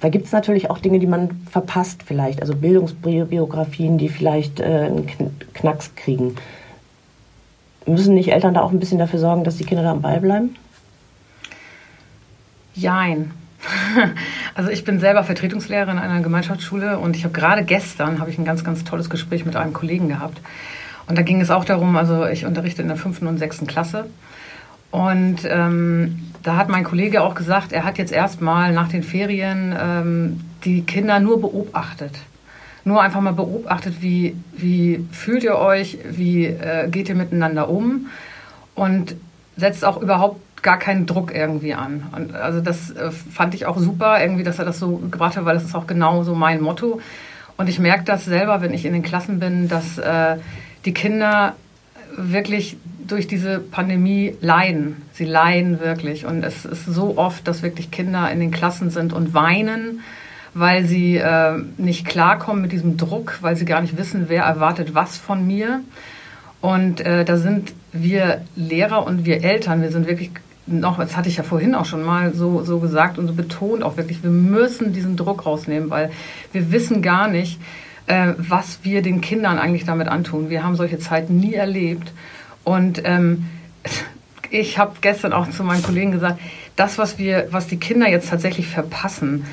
Da 0.00 0.08
gibt 0.08 0.26
es 0.26 0.32
natürlich 0.32 0.70
auch 0.70 0.78
Dinge, 0.78 0.98
die 0.98 1.06
man 1.06 1.30
verpasst 1.50 2.02
vielleicht, 2.02 2.42
also 2.42 2.54
Bildungsbiografien, 2.54 3.98
die 3.98 4.08
vielleicht 4.08 4.60
äh, 4.60 4.64
einen 4.64 5.06
Knacks 5.54 5.94
kriegen. 5.94 6.36
Müssen 7.86 8.14
nicht 8.14 8.32
Eltern 8.32 8.54
da 8.54 8.62
auch 8.62 8.72
ein 8.72 8.80
bisschen 8.80 8.98
dafür 8.98 9.18
sorgen, 9.18 9.44
dass 9.44 9.56
die 9.56 9.64
Kinder 9.64 9.82
da 9.82 9.92
am 9.92 10.02
Ball 10.02 10.20
bleiben? 10.20 10.56
Jein. 12.74 13.32
Also 14.54 14.70
ich 14.70 14.84
bin 14.84 15.00
selber 15.00 15.22
Vertretungslehrerin 15.22 15.98
in 15.98 16.02
einer 16.02 16.22
Gemeinschaftsschule 16.22 16.98
und 16.98 17.14
ich 17.14 17.24
habe 17.24 17.34
gerade 17.34 17.62
gestern 17.62 18.20
habe 18.20 18.30
ich 18.30 18.38
ein 18.38 18.46
ganz, 18.46 18.64
ganz 18.64 18.84
tolles 18.84 19.10
Gespräch 19.10 19.44
mit 19.44 19.54
einem 19.54 19.74
Kollegen 19.74 20.08
gehabt. 20.08 20.40
Und 21.08 21.16
da 21.16 21.22
ging 21.22 21.40
es 21.40 21.50
auch 21.50 21.64
darum, 21.64 21.96
also 21.96 22.26
ich 22.26 22.44
unterrichte 22.44 22.82
in 22.82 22.88
der 22.88 22.96
fünften 22.96 23.26
und 23.26 23.38
sechsten 23.38 23.66
Klasse. 23.66 24.06
Und 24.90 25.38
ähm, 25.44 26.20
da 26.42 26.56
hat 26.56 26.68
mein 26.68 26.84
Kollege 26.84 27.22
auch 27.22 27.34
gesagt, 27.34 27.72
er 27.72 27.84
hat 27.84 27.98
jetzt 27.98 28.12
erstmal 28.12 28.72
nach 28.72 28.88
den 28.88 29.02
Ferien 29.02 29.74
ähm, 29.78 30.40
die 30.64 30.82
Kinder 30.82 31.20
nur 31.20 31.40
beobachtet. 31.40 32.12
Nur 32.84 33.02
einfach 33.02 33.20
mal 33.20 33.32
beobachtet, 33.32 33.96
wie, 34.00 34.36
wie 34.56 35.04
fühlt 35.10 35.42
ihr 35.42 35.56
euch, 35.56 35.98
wie 36.08 36.46
äh, 36.46 36.88
geht 36.88 37.08
ihr 37.08 37.16
miteinander 37.16 37.68
um 37.68 38.06
und 38.74 39.16
setzt 39.56 39.84
auch 39.84 40.00
überhaupt 40.00 40.40
gar 40.62 40.78
keinen 40.78 41.06
Druck 41.06 41.34
irgendwie 41.34 41.74
an. 41.74 42.04
Und 42.14 42.34
also 42.34 42.60
das 42.60 42.90
äh, 42.90 43.10
fand 43.10 43.54
ich 43.54 43.66
auch 43.66 43.78
super, 43.78 44.20
irgendwie, 44.20 44.44
dass 44.44 44.58
er 44.58 44.64
das 44.64 44.78
so 44.78 44.96
gebracht 44.96 45.36
hat, 45.36 45.44
weil 45.44 45.54
das 45.54 45.64
ist 45.64 45.74
auch 45.74 45.86
genau 45.86 46.22
so 46.22 46.34
mein 46.34 46.60
Motto. 46.60 47.00
Und 47.56 47.68
ich 47.68 47.78
merke 47.78 48.04
das 48.04 48.24
selber, 48.24 48.60
wenn 48.60 48.72
ich 48.72 48.84
in 48.84 48.92
den 48.92 49.02
Klassen 49.02 49.40
bin, 49.40 49.68
dass 49.68 49.98
äh, 49.98 50.36
die 50.86 50.94
Kinder 50.94 51.54
wirklich 52.16 52.76
durch 53.06 53.26
diese 53.26 53.58
Pandemie 53.58 54.34
leiden. 54.40 55.02
Sie 55.12 55.24
leiden 55.24 55.80
wirklich. 55.80 56.24
Und 56.24 56.42
es 56.44 56.64
ist 56.64 56.86
so 56.86 57.18
oft, 57.18 57.46
dass 57.46 57.62
wirklich 57.62 57.90
Kinder 57.90 58.30
in 58.30 58.40
den 58.40 58.50
Klassen 58.50 58.90
sind 58.90 59.12
und 59.12 59.34
weinen, 59.34 60.00
weil 60.54 60.86
sie 60.86 61.16
äh, 61.16 61.58
nicht 61.76 62.06
klarkommen 62.06 62.62
mit 62.62 62.72
diesem 62.72 62.96
Druck, 62.96 63.38
weil 63.42 63.56
sie 63.56 63.64
gar 63.64 63.80
nicht 63.80 63.98
wissen, 63.98 64.24
wer 64.28 64.44
erwartet 64.44 64.94
was 64.94 65.18
von 65.18 65.46
mir. 65.46 65.80
Und 66.60 67.00
äh, 67.00 67.24
da 67.24 67.36
sind 67.36 67.74
wir 67.92 68.42
Lehrer 68.56 69.06
und 69.06 69.26
wir 69.26 69.44
Eltern, 69.44 69.82
wir 69.82 69.90
sind 69.90 70.06
wirklich 70.06 70.30
noch, 70.66 70.98
das 70.98 71.16
hatte 71.16 71.28
ich 71.28 71.36
ja 71.36 71.44
vorhin 71.44 71.74
auch 71.74 71.84
schon 71.84 72.02
mal 72.02 72.34
so, 72.34 72.64
so 72.64 72.80
gesagt 72.80 73.18
und 73.18 73.28
so 73.28 73.34
betont 73.34 73.82
auch 73.84 73.96
wirklich, 73.96 74.22
wir 74.24 74.30
müssen 74.30 74.92
diesen 74.92 75.16
Druck 75.16 75.46
rausnehmen, 75.46 75.90
weil 75.90 76.10
wir 76.52 76.72
wissen 76.72 77.02
gar 77.02 77.28
nicht, 77.28 77.60
äh, 78.06 78.34
was 78.36 78.80
wir 78.82 79.02
den 79.02 79.20
Kindern 79.20 79.58
eigentlich 79.58 79.84
damit 79.84 80.08
antun. 80.08 80.50
Wir 80.50 80.64
haben 80.64 80.76
solche 80.76 80.98
Zeiten 80.98 81.38
nie 81.38 81.54
erlebt. 81.54 82.12
Und 82.64 83.02
ähm, 83.04 83.46
ich 84.50 84.78
habe 84.78 84.96
gestern 85.00 85.32
auch 85.32 85.50
zu 85.50 85.64
meinen 85.64 85.82
Kollegen 85.82 86.12
gesagt, 86.12 86.40
das, 86.76 86.98
was 86.98 87.18
wir, 87.18 87.48
was 87.50 87.66
die 87.66 87.78
Kinder 87.78 88.08
jetzt 88.08 88.28
tatsächlich 88.28 88.68
verpassen, 88.68 89.46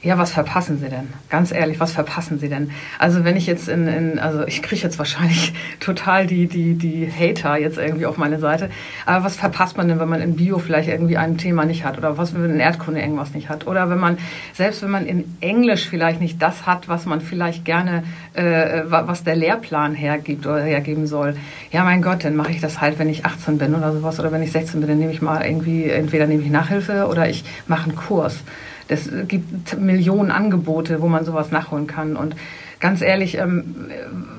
ja, 0.00 0.16
was 0.16 0.30
verpassen 0.30 0.78
Sie 0.78 0.88
denn? 0.88 1.08
Ganz 1.28 1.50
ehrlich, 1.50 1.80
was 1.80 1.90
verpassen 1.90 2.38
Sie 2.38 2.48
denn? 2.48 2.70
Also 3.00 3.24
wenn 3.24 3.36
ich 3.36 3.48
jetzt 3.48 3.68
in, 3.68 3.88
in 3.88 4.18
also 4.20 4.46
ich 4.46 4.62
kriege 4.62 4.80
jetzt 4.80 4.96
wahrscheinlich 4.96 5.52
total 5.80 6.28
die, 6.28 6.46
die, 6.46 6.74
die 6.74 7.10
Hater 7.10 7.56
jetzt 7.56 7.78
irgendwie 7.78 8.06
auf 8.06 8.16
meine 8.16 8.38
Seite. 8.38 8.70
Aber 9.06 9.24
was 9.24 9.34
verpasst 9.34 9.76
man 9.76 9.88
denn, 9.88 9.98
wenn 9.98 10.08
man 10.08 10.20
in 10.20 10.36
Bio 10.36 10.58
vielleicht 10.60 10.88
irgendwie 10.88 11.16
ein 11.16 11.36
Thema 11.36 11.64
nicht 11.64 11.84
hat? 11.84 11.98
Oder 11.98 12.16
was, 12.16 12.32
wenn 12.32 12.42
man 12.42 12.50
in 12.52 12.60
Erdkunde 12.60 13.00
irgendwas 13.00 13.34
nicht 13.34 13.48
hat? 13.48 13.66
Oder 13.66 13.90
wenn 13.90 13.98
man, 13.98 14.18
selbst 14.52 14.84
wenn 14.84 14.90
man 14.90 15.04
in 15.04 15.24
Englisch 15.40 15.88
vielleicht 15.88 16.20
nicht 16.20 16.40
das 16.40 16.64
hat, 16.64 16.88
was 16.88 17.04
man 17.04 17.20
vielleicht 17.20 17.64
gerne, 17.64 18.04
äh, 18.34 18.82
was 18.86 19.24
der 19.24 19.34
Lehrplan 19.34 19.94
hergibt 19.94 20.46
oder 20.46 20.62
hergeben 20.62 21.08
soll. 21.08 21.34
Ja, 21.72 21.82
mein 21.82 22.02
Gott, 22.02 22.22
dann 22.24 22.36
mache 22.36 22.52
ich 22.52 22.60
das 22.60 22.80
halt, 22.80 23.00
wenn 23.00 23.08
ich 23.08 23.26
18 23.26 23.58
bin 23.58 23.74
oder 23.74 23.92
sowas. 23.92 24.20
Oder 24.20 24.30
wenn 24.30 24.44
ich 24.44 24.52
16 24.52 24.78
bin, 24.78 24.88
dann 24.90 24.98
nehme 25.00 25.12
ich 25.12 25.22
mal 25.22 25.44
irgendwie, 25.44 25.90
entweder 25.90 26.28
nehme 26.28 26.44
ich 26.44 26.50
Nachhilfe 26.50 27.08
oder 27.08 27.28
ich 27.28 27.42
mache 27.66 27.88
einen 27.88 27.96
Kurs. 27.96 28.44
Es 28.88 29.10
gibt 29.28 29.78
Millionen 29.78 30.30
Angebote, 30.30 31.00
wo 31.02 31.08
man 31.08 31.24
sowas 31.24 31.50
nachholen 31.50 31.86
kann. 31.86 32.16
Und 32.16 32.34
ganz 32.80 33.02
ehrlich, 33.02 33.36
ähm, 33.38 33.90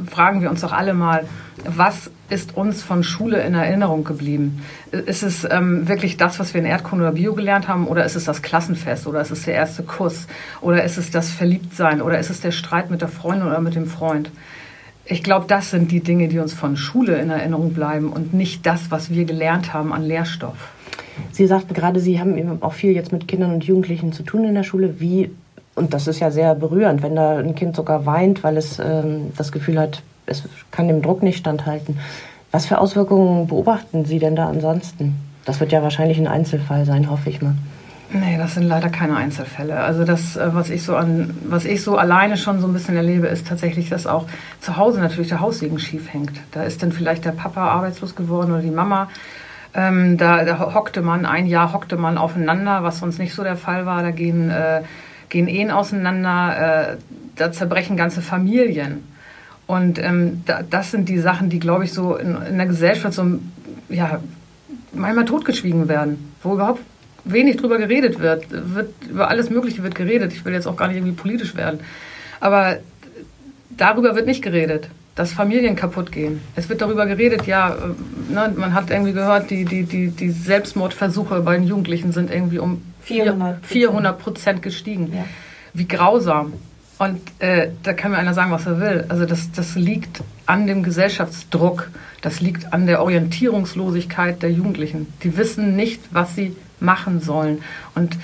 fragen 0.10 0.42
wir 0.42 0.50
uns 0.50 0.62
doch 0.62 0.74
alle 0.74 0.94
mal, 0.94 1.26
was 1.66 2.10
ist 2.30 2.56
uns 2.56 2.84
von 2.84 3.04
Schule 3.04 3.42
in 3.42 3.54
Erinnerung 3.54 4.04
geblieben? 4.04 4.64
Ist 4.92 5.24
es 5.24 5.48
ähm, 5.50 5.88
wirklich 5.88 6.18
das, 6.18 6.40
was 6.40 6.54
wir 6.54 6.62
in 6.62 6.68
Erdkunde 6.68 7.06
oder 7.06 7.14
Bio 7.14 7.34
gelernt 7.34 7.68
haben, 7.68 7.88
oder 7.88 8.06
ist 8.06 8.16
es 8.16 8.26
das 8.26 8.42
Klassenfest, 8.42 9.08
oder 9.08 9.22
ist 9.22 9.32
es 9.32 9.44
der 9.44 9.56
erste 9.56 9.84
Kuss, 9.84 10.28
oder 10.62 10.84
ist 10.84 10.98
es 10.98 11.12
das 11.12 11.32
Verliebtsein, 11.32 12.02
oder 12.02 12.20
ist 12.20 12.30
es 12.30 12.42
der 12.42 12.52
Streit 12.52 12.90
mit 12.90 13.02
der 13.02 13.08
Freundin 13.08 13.48
oder 13.48 13.62
mit 13.62 13.76
dem 13.76 13.88
Freund? 13.88 14.32
Ich 15.06 15.24
glaube, 15.24 15.46
das 15.48 15.72
sind 15.72 15.92
die 15.92 16.02
Dinge, 16.02 16.28
die 16.28 16.40
uns 16.40 16.54
von 16.54 16.78
Schule 16.78 17.20
in 17.20 17.32
Erinnerung 17.32 17.74
bleiben 17.74 18.14
und 18.14 18.34
nicht 18.34 18.66
das, 18.66 18.92
was 18.92 19.10
wir 19.10 19.26
gelernt 19.26 19.74
haben 19.74 19.92
an 19.92 20.04
Lehrstoff. 20.04 20.70
Sie 21.32 21.48
sagten 21.48 21.74
gerade, 21.74 22.00
Sie 22.00 22.20
haben 22.20 22.38
eben 22.38 22.62
auch 22.62 22.74
viel 22.74 22.92
jetzt 22.92 23.12
mit 23.12 23.28
Kindern 23.28 23.54
und 23.54 23.64
Jugendlichen 23.64 24.12
zu 24.14 24.24
tun 24.24 24.46
in 24.46 24.56
der 24.56 24.64
Schule. 24.64 25.00
Wie, 25.00 25.32
und 25.76 25.94
das 25.94 26.08
ist 26.08 26.20
ja 26.20 26.32
sehr 26.32 26.56
berührend, 26.56 27.04
wenn 27.04 27.16
da 27.16 27.38
ein 27.38 27.56
Kind 27.56 27.76
sogar 27.76 28.06
weint, 28.06 28.44
weil 28.44 28.58
es 28.58 28.80
ähm, 28.80 29.32
das 29.38 29.52
Gefühl 29.52 29.80
hat, 29.80 30.04
es 30.26 30.44
kann 30.72 30.88
dem 30.88 31.02
Druck 31.02 31.24
nicht 31.24 31.38
standhalten. 31.38 31.98
Was 32.52 32.66
für 32.66 32.80
Auswirkungen 32.80 33.48
beobachten 33.48 34.06
Sie 34.06 34.20
denn 34.20 34.36
da 34.36 34.50
ansonsten? 34.50 35.16
Das 35.46 35.60
wird 35.60 35.72
ja 35.72 35.82
wahrscheinlich 35.82 36.18
ein 36.18 36.28
Einzelfall 36.28 36.86
sein, 36.86 37.10
hoffe 37.10 37.30
ich 37.30 37.42
mal. 37.42 37.56
Nee, 38.12 38.38
das 38.38 38.56
sind 38.56 38.64
leider 38.64 38.90
keine 38.90 39.16
Einzelfälle. 39.16 39.80
Also 39.80 40.04
das, 40.04 40.36
äh, 40.36 40.54
was 40.54 40.72
ich 40.72 40.84
so 40.84 40.96
an, 40.96 41.38
was 41.48 41.66
ich 41.66 41.84
so 41.84 41.96
alleine 41.96 42.38
schon 42.38 42.60
so 42.60 42.68
ein 42.68 42.74
bisschen 42.74 42.96
erlebe, 42.96 43.28
ist 43.28 43.48
tatsächlich, 43.48 43.90
dass 43.90 44.08
auch 44.08 44.26
zu 44.62 44.78
Hause 44.78 45.00
natürlich 45.00 45.30
der 45.30 45.42
Haussegen 45.42 45.78
schief 45.78 46.12
hängt. 46.12 46.32
Da 46.52 46.64
ist 46.64 46.82
dann 46.82 46.92
vielleicht 46.92 47.26
der 47.26 47.34
Papa 47.34 47.68
arbeitslos 47.68 48.16
geworden 48.16 48.52
oder 48.52 48.62
die 48.62 48.72
Mama 48.72 49.10
ähm, 49.74 50.18
da, 50.18 50.44
da, 50.46 50.74
hockte 50.74 51.02
man, 51.02 51.26
ein 51.26 51.46
Jahr 51.46 51.74
hockte 51.74 51.98
man 51.98 52.18
aufeinander, 52.18 52.84
was 52.84 53.00
sonst 53.00 53.20
nicht 53.20 53.34
so 53.34 53.44
der 53.44 53.56
Fall 53.56 53.86
war. 53.86 54.02
Da 54.02 54.12
gehen, 54.12 54.50
äh, 54.50 54.82
gehen 55.30 55.48
Ehen 55.48 55.72
auseinander, 55.72 56.94
äh, 56.94 56.98
da 57.36 57.52
zerbrechen 57.52 57.96
ganze 57.96 58.22
Familien. 58.22 59.04
Und 59.68 60.00
ähm, 60.00 60.42
da, 60.46 60.64
das 60.68 60.90
sind 60.90 61.08
die 61.08 61.20
Sachen, 61.20 61.50
die, 61.50 61.60
glaube 61.60 61.84
ich, 61.84 61.94
so 61.94 62.16
in, 62.16 62.36
in, 62.50 62.58
der 62.58 62.66
Gesellschaft 62.66 63.14
so 63.14 63.40
ja, 63.90 64.20
manchmal 64.94 65.26
totgeschwiegen 65.26 65.88
werden, 65.88 66.34
wo 66.42 66.54
überhaupt 66.54 66.82
wenig 67.24 67.58
drüber 67.58 67.78
geredet 67.78 68.20
wird. 68.20 68.48
wird. 68.50 68.94
Über 69.08 69.30
alles 69.30 69.52
Mögliche 69.52 69.84
wird 69.84 69.94
geredet. 69.94 70.34
Ich 70.34 70.44
will 70.46 70.54
jetzt 70.54 70.68
auch 70.68 70.76
gar 70.76 70.88
nicht 70.88 70.98
irgendwie 70.98 71.16
politisch 71.16 71.56
werden. 71.56 71.82
Aber 72.40 72.78
darüber 73.70 74.16
wird 74.16 74.26
nicht 74.26 74.42
geredet 74.42 74.90
dass 75.16 75.34
Familien 75.34 75.76
kaputt 75.76 76.12
gehen. 76.12 76.42
Es 76.56 76.70
wird 76.70 76.82
darüber 76.82 77.06
geredet, 77.06 77.46
ja, 77.46 77.76
äh, 77.76 78.34
ne, 78.34 78.54
man 78.56 78.74
hat 78.74 78.90
irgendwie 78.90 79.14
gehört, 79.14 79.50
die, 79.50 79.66
die, 79.66 79.84
die, 79.84 80.10
die 80.10 80.30
Selbstmordversuche 80.30 81.42
bei 81.42 81.58
den 81.58 81.68
Jugendlichen 81.68 82.12
sind 82.12 82.32
irgendwie 82.32 82.60
um 82.60 82.82
400 83.02 84.20
Prozent 84.20 84.62
gestiegen. 84.62 85.12
Ja. 85.14 85.26
Wie 85.74 85.88
grausam. 85.88 86.54
Und 87.00 87.22
äh, 87.40 87.70
da 87.84 87.94
kann 87.94 88.12
mir 88.12 88.18
einer 88.18 88.34
sagen, 88.34 88.52
was 88.52 88.66
er 88.66 88.80
will. 88.80 89.06
Also 89.08 89.26
das, 89.26 89.52
das 89.52 89.76
liegt 89.76 90.22
an 90.46 90.68
dem 90.68 90.84
Gesellschaftsdruck, 90.84 91.90
das 92.22 92.42
liegt 92.42 92.74
an 92.74 92.88
der 92.88 93.02
Orientierungslosigkeit 93.02 94.44
der 94.44 94.52
Jugendlichen. 94.52 95.08
Die 95.24 95.38
wissen 95.38 95.78
nicht, 95.78 96.02
was 96.12 96.36
sie 96.36 96.56
machen 96.82 97.22
sollen. 97.22 97.64
Und 97.96 98.18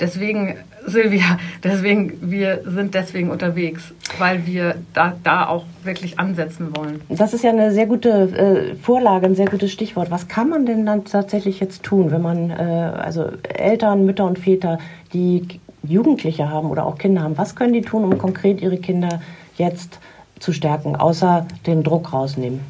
deswegen 0.00 0.56
Silvia, 0.86 1.38
deswegen, 1.62 2.18
wir 2.30 2.62
sind 2.64 2.94
deswegen 2.94 3.30
unterwegs, 3.30 3.92
weil 4.18 4.46
wir 4.46 4.76
da, 4.94 5.14
da 5.22 5.48
auch 5.48 5.64
wirklich 5.84 6.18
ansetzen 6.18 6.76
wollen. 6.76 7.00
Das 7.08 7.34
ist 7.34 7.44
ja 7.44 7.50
eine 7.50 7.72
sehr 7.72 7.86
gute 7.86 8.10
äh, 8.10 8.74
Vorlage, 8.76 9.26
ein 9.26 9.34
sehr 9.34 9.48
gutes 9.48 9.72
Stichwort. 9.72 10.10
Was 10.10 10.28
kann 10.28 10.48
man 10.48 10.66
denn 10.66 10.86
dann 10.86 11.04
tatsächlich 11.04 11.60
jetzt 11.60 11.82
tun, 11.82 12.10
wenn 12.10 12.22
man, 12.22 12.50
äh, 12.50 12.54
also 12.54 13.26
Eltern, 13.42 14.04
Mütter 14.04 14.26
und 14.26 14.38
Väter, 14.38 14.78
die 15.12 15.46
Jugendliche 15.82 16.48
haben 16.48 16.70
oder 16.70 16.86
auch 16.86 16.98
Kinder 16.98 17.22
haben, 17.22 17.38
was 17.38 17.54
können 17.54 17.72
die 17.72 17.82
tun, 17.82 18.04
um 18.04 18.18
konkret 18.18 18.60
ihre 18.60 18.78
Kinder 18.78 19.20
jetzt 19.56 19.98
zu 20.38 20.52
stärken, 20.52 20.96
außer 20.96 21.46
den 21.66 21.82
Druck 21.82 22.12
rausnehmen? 22.12 22.60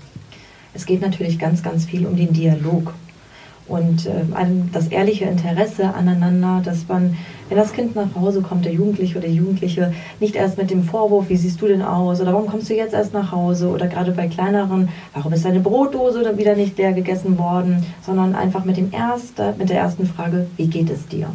Es 0.74 0.86
geht 0.86 1.02
natürlich 1.02 1.38
ganz, 1.38 1.62
ganz 1.62 1.84
viel 1.84 2.06
um 2.06 2.16
den 2.16 2.32
Dialog 2.32 2.94
und 3.68 4.06
äh, 4.06 4.24
das 4.72 4.88
ehrliche 4.88 5.24
Interesse 5.24 5.94
aneinander, 5.94 6.60
dass 6.64 6.88
man, 6.88 7.16
wenn 7.48 7.58
das 7.58 7.72
Kind 7.72 7.94
nach 7.94 8.14
Hause 8.14 8.42
kommt, 8.42 8.64
der 8.64 8.72
Jugendliche 8.72 9.18
oder 9.18 9.28
die 9.28 9.36
Jugendliche, 9.36 9.92
nicht 10.20 10.34
erst 10.34 10.58
mit 10.58 10.70
dem 10.70 10.82
Vorwurf, 10.82 11.28
wie 11.28 11.36
siehst 11.36 11.60
du 11.60 11.68
denn 11.68 11.82
aus 11.82 12.20
oder 12.20 12.32
warum 12.32 12.46
kommst 12.46 12.70
du 12.70 12.74
jetzt 12.74 12.94
erst 12.94 13.12
nach 13.12 13.32
Hause 13.32 13.68
oder 13.68 13.86
gerade 13.86 14.12
bei 14.12 14.26
kleineren, 14.26 14.88
warum 15.14 15.32
ist 15.32 15.44
deine 15.44 15.60
Brotdose 15.60 16.36
wieder 16.36 16.56
nicht 16.56 16.76
leer 16.76 16.92
gegessen 16.92 17.38
worden, 17.38 17.84
sondern 18.04 18.34
einfach 18.34 18.64
mit, 18.64 18.76
dem 18.76 18.92
erste, 18.92 19.54
mit 19.58 19.70
der 19.70 19.78
ersten 19.78 20.06
Frage, 20.06 20.46
wie 20.56 20.66
geht 20.66 20.90
es 20.90 21.06
dir? 21.06 21.28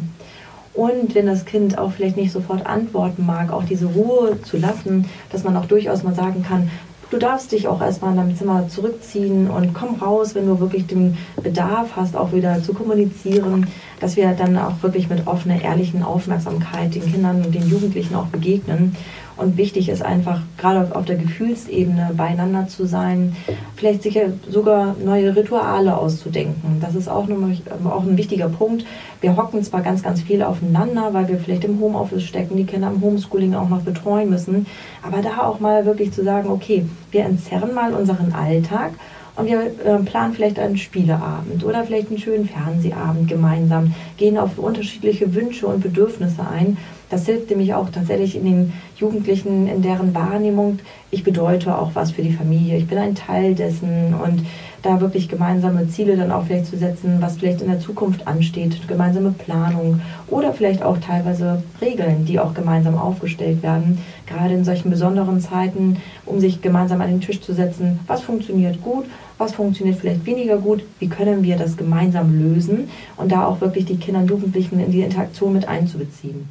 Und 0.74 1.16
wenn 1.16 1.26
das 1.26 1.44
Kind 1.44 1.76
auch 1.76 1.90
vielleicht 1.90 2.16
nicht 2.16 2.30
sofort 2.30 2.64
antworten 2.64 3.26
mag, 3.26 3.52
auch 3.52 3.64
diese 3.64 3.86
Ruhe 3.86 4.40
zu 4.42 4.58
lassen, 4.58 5.06
dass 5.32 5.42
man 5.42 5.56
auch 5.56 5.66
durchaus 5.66 6.04
mal 6.04 6.14
sagen 6.14 6.44
kann, 6.44 6.70
Du 7.10 7.16
darfst 7.16 7.52
dich 7.52 7.68
auch 7.68 7.80
erstmal 7.80 8.10
in 8.10 8.18
deinem 8.18 8.36
Zimmer 8.36 8.68
zurückziehen 8.68 9.48
und 9.50 9.72
komm 9.72 9.94
raus, 9.94 10.34
wenn 10.34 10.46
du 10.46 10.60
wirklich 10.60 10.86
den 10.86 11.16
Bedarf 11.42 11.96
hast, 11.96 12.14
auch 12.14 12.32
wieder 12.32 12.62
zu 12.62 12.74
kommunizieren, 12.74 13.66
dass 13.98 14.16
wir 14.16 14.32
dann 14.32 14.58
auch 14.58 14.82
wirklich 14.82 15.08
mit 15.08 15.26
offener, 15.26 15.62
ehrlichen 15.62 16.02
Aufmerksamkeit 16.02 16.94
den 16.94 17.10
Kindern 17.10 17.42
und 17.44 17.54
den 17.54 17.66
Jugendlichen 17.68 18.14
auch 18.14 18.26
begegnen 18.26 18.94
und 19.38 19.56
wichtig 19.56 19.88
ist 19.88 20.02
einfach, 20.02 20.40
gerade 20.58 20.94
auf 20.94 21.04
der 21.04 21.16
Gefühlsebene 21.16 22.10
beieinander 22.16 22.66
zu 22.68 22.86
sein, 22.86 23.36
vielleicht 23.76 24.02
sich 24.02 24.18
sogar 24.48 24.96
neue 25.02 25.34
Rituale 25.34 25.96
auszudenken. 25.96 26.80
Das 26.80 26.94
ist 26.94 27.08
auch, 27.08 27.28
eine, 27.28 27.56
auch 27.84 28.02
ein 28.02 28.18
wichtiger 28.18 28.48
Punkt. 28.48 28.84
Wir 29.20 29.36
hocken 29.36 29.62
zwar 29.62 29.82
ganz, 29.82 30.02
ganz 30.02 30.22
viel 30.22 30.42
aufeinander, 30.42 31.14
weil 31.14 31.28
wir 31.28 31.38
vielleicht 31.38 31.64
im 31.64 31.80
Homeoffice 31.80 32.24
stecken, 32.24 32.56
die 32.56 32.64
Kinder 32.64 32.90
im 32.92 33.00
Homeschooling 33.00 33.54
auch 33.54 33.68
noch 33.68 33.82
betreuen 33.82 34.28
müssen, 34.28 34.66
aber 35.02 35.22
da 35.22 35.46
auch 35.46 35.60
mal 35.60 35.86
wirklich 35.86 36.12
zu 36.12 36.24
sagen, 36.24 36.50
okay, 36.50 36.84
wir 37.12 37.24
entzerren 37.24 37.74
mal 37.74 37.94
unseren 37.94 38.32
Alltag 38.32 38.92
und 39.38 39.46
wir 39.46 39.60
äh, 39.60 39.98
planen 40.04 40.34
vielleicht 40.34 40.58
einen 40.58 40.76
Spieleabend 40.76 41.64
oder 41.64 41.84
vielleicht 41.84 42.08
einen 42.08 42.18
schönen 42.18 42.48
Fernsehabend 42.48 43.28
gemeinsam, 43.28 43.94
gehen 44.16 44.36
auf 44.36 44.58
unterschiedliche 44.58 45.32
Wünsche 45.34 45.68
und 45.68 45.80
Bedürfnisse 45.80 46.42
ein. 46.46 46.76
Das 47.08 47.24
hilft 47.24 47.48
nämlich 47.48 47.72
auch 47.72 47.88
tatsächlich 47.88 48.36
in 48.36 48.44
den 48.44 48.72
Jugendlichen, 48.96 49.68
in 49.68 49.80
deren 49.80 50.14
Wahrnehmung, 50.14 50.80
ich 51.10 51.24
bedeute 51.24 51.78
auch 51.78 51.92
was 51.94 52.10
für 52.10 52.22
die 52.22 52.32
Familie, 52.32 52.76
ich 52.76 52.86
bin 52.86 52.98
ein 52.98 53.14
Teil 53.14 53.54
dessen. 53.54 54.12
Und 54.22 54.44
da 54.82 55.00
wirklich 55.00 55.28
gemeinsame 55.28 55.88
Ziele 55.88 56.16
dann 56.16 56.30
auch 56.30 56.44
vielleicht 56.44 56.66
zu 56.66 56.76
setzen, 56.76 57.16
was 57.20 57.36
vielleicht 57.36 57.60
in 57.60 57.68
der 57.68 57.80
Zukunft 57.80 58.26
ansteht, 58.26 58.86
gemeinsame 58.86 59.32
Planung 59.32 60.00
oder 60.28 60.52
vielleicht 60.52 60.82
auch 60.82 60.98
teilweise 60.98 61.62
Regeln, 61.80 62.24
die 62.24 62.38
auch 62.38 62.54
gemeinsam 62.54 62.96
aufgestellt 62.96 63.62
werden, 63.62 63.98
gerade 64.26 64.54
in 64.54 64.64
solchen 64.64 64.90
besonderen 64.90 65.40
Zeiten, 65.40 65.96
um 66.26 66.38
sich 66.40 66.62
gemeinsam 66.62 67.00
an 67.00 67.08
den 67.08 67.20
Tisch 67.20 67.40
zu 67.40 67.52
setzen, 67.54 68.00
was 68.06 68.22
funktioniert 68.22 68.80
gut, 68.82 69.06
was 69.38 69.54
funktioniert 69.54 69.98
vielleicht 69.98 70.26
weniger 70.26 70.58
gut, 70.58 70.84
wie 70.98 71.08
können 71.08 71.42
wir 71.42 71.56
das 71.56 71.76
gemeinsam 71.76 72.38
lösen 72.38 72.90
und 73.16 73.32
da 73.32 73.46
auch 73.46 73.60
wirklich 73.60 73.86
die 73.86 73.96
Kinder 73.96 74.20
und 74.20 74.30
Jugendlichen 74.30 74.80
in 74.80 74.90
die 74.90 75.02
Interaktion 75.02 75.52
mit 75.52 75.68
einzubeziehen. 75.68 76.48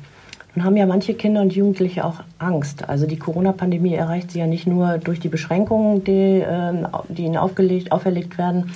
Nun 0.56 0.66
haben 0.66 0.78
ja 0.78 0.88
manche 0.88 1.14
Kinder 1.14 1.42
und 1.42 1.54
Jugendliche 1.54 2.04
auch 2.04 2.24
Angst. 2.40 2.90
Also 2.90 3.06
die 3.06 3.20
Corona-Pandemie 3.20 3.94
erreicht 3.94 4.32
sie 4.32 4.40
ja 4.40 4.48
nicht 4.48 4.66
nur 4.66 4.98
durch 4.98 5.20
die 5.20 5.28
Beschränkungen, 5.28 6.04
die, 6.04 6.44
ähm, 6.44 6.88
die 7.10 7.26
ihnen 7.26 7.38
aufgelegt, 7.38 7.92
auferlegt 7.92 8.40
werden, 8.40 8.72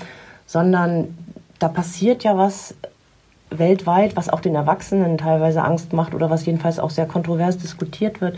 sondern 0.45 1.07
da 1.57 1.69
passiert 1.69 2.23
ja 2.23 2.37
was 2.37 2.75
weltweit, 3.49 4.15
was 4.15 4.29
auch 4.29 4.41
den 4.41 4.55
Erwachsenen 4.55 5.17
teilweise 5.17 5.63
Angst 5.63 5.93
macht 5.93 6.13
oder 6.13 6.29
was 6.29 6.45
jedenfalls 6.45 6.79
auch 6.79 6.89
sehr 6.89 7.05
kontrovers 7.05 7.57
diskutiert 7.57 8.21
wird. 8.21 8.37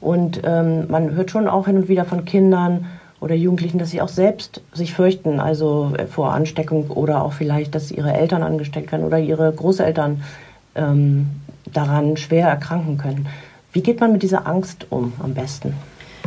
Und 0.00 0.42
ähm, 0.44 0.86
man 0.88 1.14
hört 1.14 1.30
schon 1.30 1.48
auch 1.48 1.66
hin 1.66 1.76
und 1.76 1.88
wieder 1.88 2.04
von 2.04 2.24
Kindern 2.24 2.86
oder 3.24 3.34
Jugendlichen, 3.34 3.78
dass 3.78 3.90
sie 3.90 4.02
auch 4.02 4.08
selbst 4.08 4.60
sich 4.74 4.92
fürchten, 4.92 5.40
also 5.40 5.94
vor 6.10 6.34
Ansteckung 6.34 6.90
oder 6.90 7.24
auch 7.24 7.32
vielleicht, 7.32 7.74
dass 7.74 7.90
ihre 7.90 8.12
Eltern 8.12 8.42
angesteckt 8.42 8.92
werden 8.92 9.06
oder 9.06 9.18
ihre 9.18 9.50
Großeltern 9.50 10.22
ähm, 10.74 11.30
daran 11.72 12.18
schwer 12.18 12.48
erkranken 12.48 12.98
können. 12.98 13.26
Wie 13.72 13.82
geht 13.82 13.98
man 13.98 14.12
mit 14.12 14.22
dieser 14.22 14.46
Angst 14.46 14.86
um 14.90 15.14
am 15.20 15.32
besten? 15.32 15.72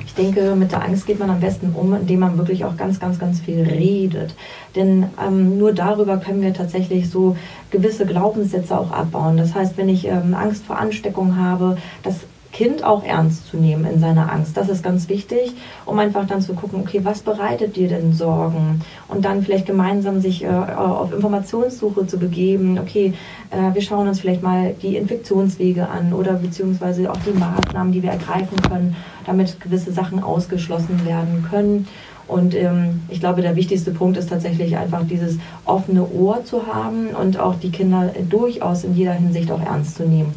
Ich 0.06 0.16
denke, 0.16 0.56
mit 0.56 0.72
der 0.72 0.84
Angst 0.84 1.06
geht 1.06 1.20
man 1.20 1.30
am 1.30 1.40
besten 1.40 1.72
um, 1.74 1.94
indem 1.94 2.22
man 2.22 2.38
wirklich 2.38 2.66
auch 2.66 2.76
ganz, 2.76 3.00
ganz, 3.00 3.20
ganz 3.20 3.42
viel 3.42 3.62
redet. 3.62 4.34
Denn 4.76 5.06
ähm, 5.24 5.60
nur 5.60 5.74
darüber 5.74 6.18
können 6.18 6.42
wir 6.42 6.54
tatsächlich 6.54 7.10
so 7.10 7.38
gewisse 7.70 8.08
Glaubenssätze 8.08 8.78
auch 8.78 8.92
abbauen. 8.92 9.38
Das 9.38 9.54
heißt, 9.54 9.78
wenn 9.78 9.90
ich 9.90 10.08
ähm, 10.08 10.34
Angst 10.34 10.66
vor 10.66 10.80
Ansteckung 10.80 11.38
habe, 11.38 11.78
das 12.02 12.22
Kind 12.58 12.84
auch 12.84 13.04
ernst 13.04 13.48
zu 13.52 13.58
nehmen 13.58 13.86
in 13.86 14.00
seiner 14.00 14.32
Angst. 14.32 14.58
Das 14.58 14.68
ist 14.68 14.82
ganz 14.82 15.10
wichtig, 15.10 15.54
um 15.86 16.00
einfach 16.00 16.26
dann 16.26 16.42
zu 16.42 16.56
gucken, 16.56 16.80
okay, 16.82 17.02
was 17.04 17.20
bereitet 17.20 17.76
dir 17.76 17.88
denn 17.88 18.14
Sorgen? 18.14 18.82
Und 19.08 19.26
dann 19.26 19.44
vielleicht 19.44 19.68
gemeinsam 19.68 20.22
sich 20.22 20.44
äh, 20.44 20.48
auf 20.48 21.14
Informationssuche 21.14 22.08
zu 22.08 22.18
begeben. 22.18 22.80
Okay, 22.80 23.14
äh, 23.52 23.76
wir 23.76 23.82
schauen 23.84 24.08
uns 24.08 24.22
vielleicht 24.22 24.42
mal 24.42 24.74
die 24.82 24.96
Infektionswege 24.96 25.88
an 25.88 26.14
oder 26.14 26.34
beziehungsweise 26.34 27.12
auch 27.12 27.18
die 27.18 27.38
Maßnahmen, 27.38 27.94
die 27.94 28.02
wir 28.02 28.10
ergreifen 28.10 28.60
können, 28.68 28.96
damit 29.28 29.60
gewisse 29.60 29.92
Sachen 29.92 30.24
ausgeschlossen 30.24 31.06
werden 31.06 31.46
können. 31.52 31.88
Und 32.28 32.56
ähm, 32.56 33.02
ich 33.08 33.20
glaube, 33.20 33.44
der 33.44 33.56
wichtigste 33.56 33.92
Punkt 33.92 34.18
ist 34.18 34.32
tatsächlich 34.32 34.76
einfach 34.78 35.04
dieses 35.08 35.38
offene 35.64 36.10
Ohr 36.10 36.44
zu 36.44 36.66
haben 36.66 37.10
und 37.10 37.40
auch 37.40 37.54
die 37.60 37.70
Kinder 37.70 38.10
durchaus 38.28 38.84
in 38.84 38.96
jeder 38.96 39.14
Hinsicht 39.14 39.52
auch 39.52 39.62
ernst 39.62 39.98
zu 39.98 40.08
nehmen. 40.08 40.34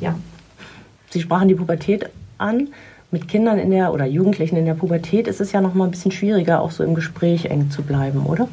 Ja. 0.00 0.14
Sie 1.10 1.20
sprachen 1.20 1.48
die 1.48 1.54
Pubertät 1.54 2.10
an. 2.38 2.68
Mit 3.10 3.28
Kindern 3.28 3.58
in 3.58 3.70
der 3.70 3.92
oder 3.92 4.04
Jugendlichen 4.04 4.56
in 4.56 4.66
der 4.66 4.74
Pubertät 4.74 5.28
ist 5.28 5.40
es 5.40 5.52
ja 5.52 5.60
noch 5.60 5.74
mal 5.74 5.84
ein 5.84 5.92
bisschen 5.92 6.10
schwieriger, 6.10 6.60
auch 6.60 6.72
so 6.72 6.82
im 6.82 6.94
Gespräch 6.94 7.46
eng 7.46 7.70
zu 7.70 7.82
bleiben, 7.82 8.26
oder? 8.26 8.48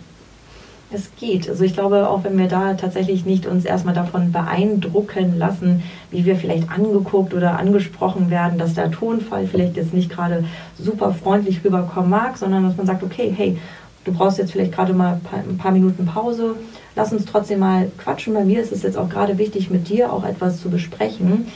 Es 0.91 1.09
geht. 1.19 1.49
Also 1.49 1.63
ich 1.63 1.73
glaube, 1.73 2.07
auch 2.07 2.23
wenn 2.23 2.37
wir 2.37 2.47
da 2.47 2.75
tatsächlich 2.75 3.25
nicht 3.25 3.47
uns 3.47 3.65
erstmal 3.65 3.95
davon 3.95 4.31
beeindrucken 4.31 5.39
lassen, 5.39 5.81
wie 6.11 6.23
wir 6.23 6.35
vielleicht 6.35 6.69
angeguckt 6.69 7.33
oder 7.33 7.57
angesprochen 7.57 8.29
werden, 8.29 8.59
dass 8.59 8.75
der 8.75 8.91
Tonfall 8.91 9.47
vielleicht 9.47 9.75
jetzt 9.75 9.93
nicht 9.93 10.11
gerade 10.11 10.45
super 10.77 11.11
freundlich 11.13 11.65
rüberkommen 11.65 12.11
mag, 12.11 12.37
sondern 12.37 12.63
dass 12.63 12.77
man 12.77 12.85
sagt, 12.85 13.01
okay, 13.01 13.33
hey, 13.35 13.57
du 14.05 14.13
brauchst 14.13 14.37
jetzt 14.37 14.51
vielleicht 14.51 14.73
gerade 14.73 14.93
mal 14.93 15.19
ein 15.31 15.57
paar 15.57 15.71
Minuten 15.71 16.05
Pause, 16.05 16.55
lass 16.95 17.11
uns 17.11 17.25
trotzdem 17.25 17.59
mal 17.59 17.89
quatschen. 17.97 18.35
Bei 18.35 18.45
mir 18.45 18.61
ist 18.61 18.71
es 18.71 18.83
jetzt 18.83 18.97
auch 18.97 19.09
gerade 19.09 19.39
wichtig, 19.39 19.71
mit 19.71 19.89
dir 19.89 20.13
auch 20.13 20.23
etwas 20.23 20.61
zu 20.61 20.69
besprechen 20.69 21.47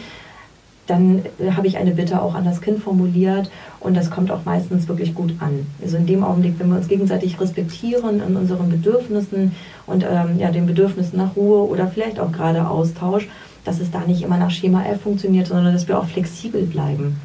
dann 0.87 1.23
äh, 1.39 1.51
habe 1.51 1.67
ich 1.67 1.77
eine 1.77 1.91
Bitte 1.91 2.21
auch 2.21 2.33
an 2.33 2.45
das 2.45 2.61
Kind 2.61 2.79
formuliert 2.79 3.51
und 3.79 3.95
das 3.95 4.09
kommt 4.09 4.31
auch 4.31 4.45
meistens 4.45 4.87
wirklich 4.87 5.13
gut 5.13 5.33
an. 5.39 5.67
Also 5.81 5.97
in 5.97 6.07
dem 6.07 6.23
Augenblick, 6.23 6.59
wenn 6.59 6.69
wir 6.69 6.77
uns 6.77 6.87
gegenseitig 6.87 7.39
respektieren 7.39 8.21
in 8.27 8.35
unseren 8.35 8.69
Bedürfnissen 8.69 9.53
und 9.85 10.03
ähm, 10.03 10.39
ja, 10.39 10.51
den 10.51 10.65
Bedürfnissen 10.65 11.17
nach 11.17 11.35
Ruhe 11.35 11.67
oder 11.67 11.87
vielleicht 11.87 12.19
auch 12.19 12.31
gerade 12.31 12.67
Austausch, 12.67 13.27
dass 13.65 13.79
es 13.79 13.91
da 13.91 13.99
nicht 14.07 14.23
immer 14.23 14.37
nach 14.37 14.51
Schema 14.51 14.85
F 14.85 15.01
funktioniert, 15.01 15.47
sondern 15.47 15.73
dass 15.73 15.87
wir 15.87 15.99
auch 15.99 16.05
flexibel 16.05 16.63
bleiben. 16.63 17.19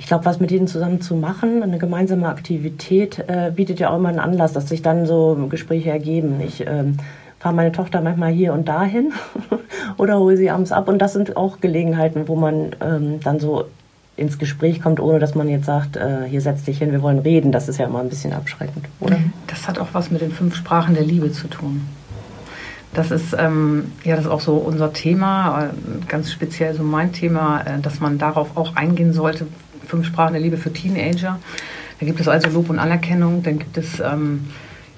Ich 0.00 0.06
glaube, 0.06 0.24
was 0.24 0.38
mit 0.38 0.52
ihnen 0.52 0.68
zusammen 0.68 1.00
zu 1.00 1.16
machen, 1.16 1.62
eine 1.62 1.78
gemeinsame 1.78 2.28
Aktivität, 2.28 3.18
äh, 3.26 3.50
bietet 3.54 3.80
ja 3.80 3.90
auch 3.90 3.96
immer 3.96 4.10
einen 4.10 4.20
Anlass, 4.20 4.52
dass 4.52 4.68
sich 4.68 4.80
dann 4.80 5.06
so 5.06 5.48
Gespräche 5.50 5.90
ergeben. 5.90 6.40
Ich 6.40 6.64
ähm, 6.66 6.98
fahre 7.38 7.54
meine 7.54 7.72
Tochter 7.72 8.00
manchmal 8.00 8.32
hier 8.32 8.52
und 8.52 8.68
dahin 8.68 9.12
oder 9.96 10.18
hole 10.18 10.36
sie 10.36 10.50
abends 10.50 10.72
ab. 10.72 10.88
Und 10.88 10.98
das 10.98 11.12
sind 11.12 11.36
auch 11.36 11.60
Gelegenheiten, 11.60 12.28
wo 12.28 12.36
man 12.36 12.76
ähm, 12.80 13.20
dann 13.20 13.38
so 13.38 13.66
ins 14.16 14.38
Gespräch 14.38 14.82
kommt, 14.82 14.98
ohne 14.98 15.20
dass 15.20 15.34
man 15.34 15.48
jetzt 15.48 15.66
sagt, 15.66 15.96
äh, 15.96 16.24
hier 16.28 16.40
setz 16.40 16.64
dich 16.64 16.78
hin, 16.78 16.90
wir 16.90 17.02
wollen 17.02 17.20
reden. 17.20 17.52
Das 17.52 17.68
ist 17.68 17.78
ja 17.78 17.86
immer 17.86 18.00
ein 18.00 18.08
bisschen 18.08 18.32
abschreckend, 18.32 18.86
oder? 18.98 19.16
Das 19.46 19.68
hat 19.68 19.78
auch 19.78 19.88
was 19.92 20.10
mit 20.10 20.20
den 20.20 20.32
fünf 20.32 20.56
Sprachen 20.56 20.94
der 20.94 21.04
Liebe 21.04 21.30
zu 21.30 21.46
tun. 21.46 21.86
Das 22.94 23.10
ist 23.10 23.36
ähm, 23.38 23.92
ja 24.02 24.16
das 24.16 24.24
ist 24.24 24.30
auch 24.30 24.40
so 24.40 24.54
unser 24.54 24.92
Thema, 24.92 25.66
äh, 25.66 26.06
ganz 26.08 26.32
speziell 26.32 26.74
so 26.74 26.82
mein 26.82 27.12
Thema, 27.12 27.60
äh, 27.60 27.80
dass 27.80 28.00
man 28.00 28.18
darauf 28.18 28.56
auch 28.56 28.74
eingehen 28.74 29.12
sollte. 29.12 29.46
Fünf 29.86 30.06
Sprachen 30.06 30.32
der 30.32 30.42
Liebe 30.42 30.56
für 30.56 30.72
Teenager. 30.72 31.38
Da 32.00 32.06
gibt 32.06 32.18
es 32.20 32.28
also 32.28 32.48
Lob 32.50 32.70
und 32.70 32.78
Anerkennung, 32.78 33.42
dann 33.42 33.58
gibt 33.58 33.76
es 33.76 34.00
ähm, 34.00 34.46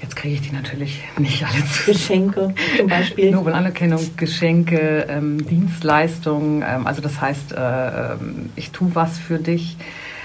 Jetzt 0.03 0.17
kriege 0.17 0.35
ich 0.35 0.41
die 0.41 0.55
natürlich 0.55 1.03
nicht 1.19 1.45
alle 1.45 1.65
zu. 1.67 1.93
Geschenke 1.93 2.55
zum 2.79 2.87
Beispiel. 2.87 3.31
Nobel 3.31 3.53
Anerkennung, 3.53 4.01
Geschenke, 4.17 5.07
ähm, 5.09 5.47
Dienstleistungen. 5.47 6.65
Ähm, 6.67 6.87
also 6.87 7.03
das 7.03 7.21
heißt, 7.21 7.53
äh, 7.53 7.57
ähm, 7.57 8.51
ich 8.57 8.71
tue 8.71 8.95
was 8.95 9.19
für 9.19 9.39
dich. 9.39 9.77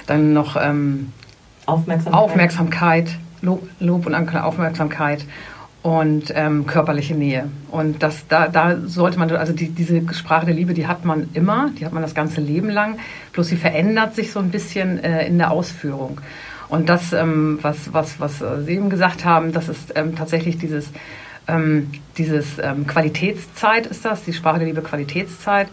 Dann 0.08 0.34
noch 0.34 0.56
ähm, 0.56 1.12
Aufmerksamkeit, 1.66 2.14
Aufmerksamkeit 2.14 3.18
Lob, 3.42 3.68
Lob, 3.80 4.06
und 4.06 4.16
Aufmerksamkeit 4.16 5.26
und 5.82 6.34
ähm, 6.36 6.66
körperliche 6.66 7.14
Nähe. 7.14 7.50
Und 7.70 8.02
das, 8.02 8.28
da, 8.28 8.48
da 8.48 8.78
sollte 8.86 9.20
man, 9.20 9.30
also 9.32 9.54
die, 9.54 9.70
diese 9.70 10.02
Sprache 10.14 10.48
der 10.48 10.56
Liebe, 10.56 10.74
die 10.74 10.88
hat 10.88 11.06
man 11.06 11.30
immer, 11.34 11.70
die 11.78 11.86
hat 11.86 11.94
man 11.94 12.02
das 12.02 12.16
ganze 12.16 12.42
Leben 12.42 12.70
lang. 12.70 12.98
Bloß 13.34 13.50
sie 13.50 13.56
verändert 13.56 14.16
sich 14.16 14.32
so 14.32 14.40
ein 14.40 14.50
bisschen 14.50 15.04
äh, 15.04 15.28
in 15.28 15.38
der 15.38 15.52
Ausführung. 15.52 16.22
Und 16.68 16.90
das, 16.90 17.14
ähm, 17.14 17.60
was, 17.62 17.94
was, 17.94 18.20
was 18.20 18.44
Sie 18.66 18.74
eben 18.74 18.90
gesagt 18.90 19.26
haben, 19.26 19.52
das 19.52 19.70
ist 19.70 19.94
ähm, 19.96 20.16
tatsächlich 20.16 20.58
dieses, 20.58 20.92
ähm, 21.48 21.92
dieses 22.18 22.58
ähm, 22.60 22.88
Qualitätszeit 22.88 23.86
ist 23.86 24.06
das, 24.06 24.24
die 24.24 24.34
Sprache 24.34 24.60
der 24.60 24.68
Liebe 24.68 24.82
Qualitätszeit. 24.82 25.68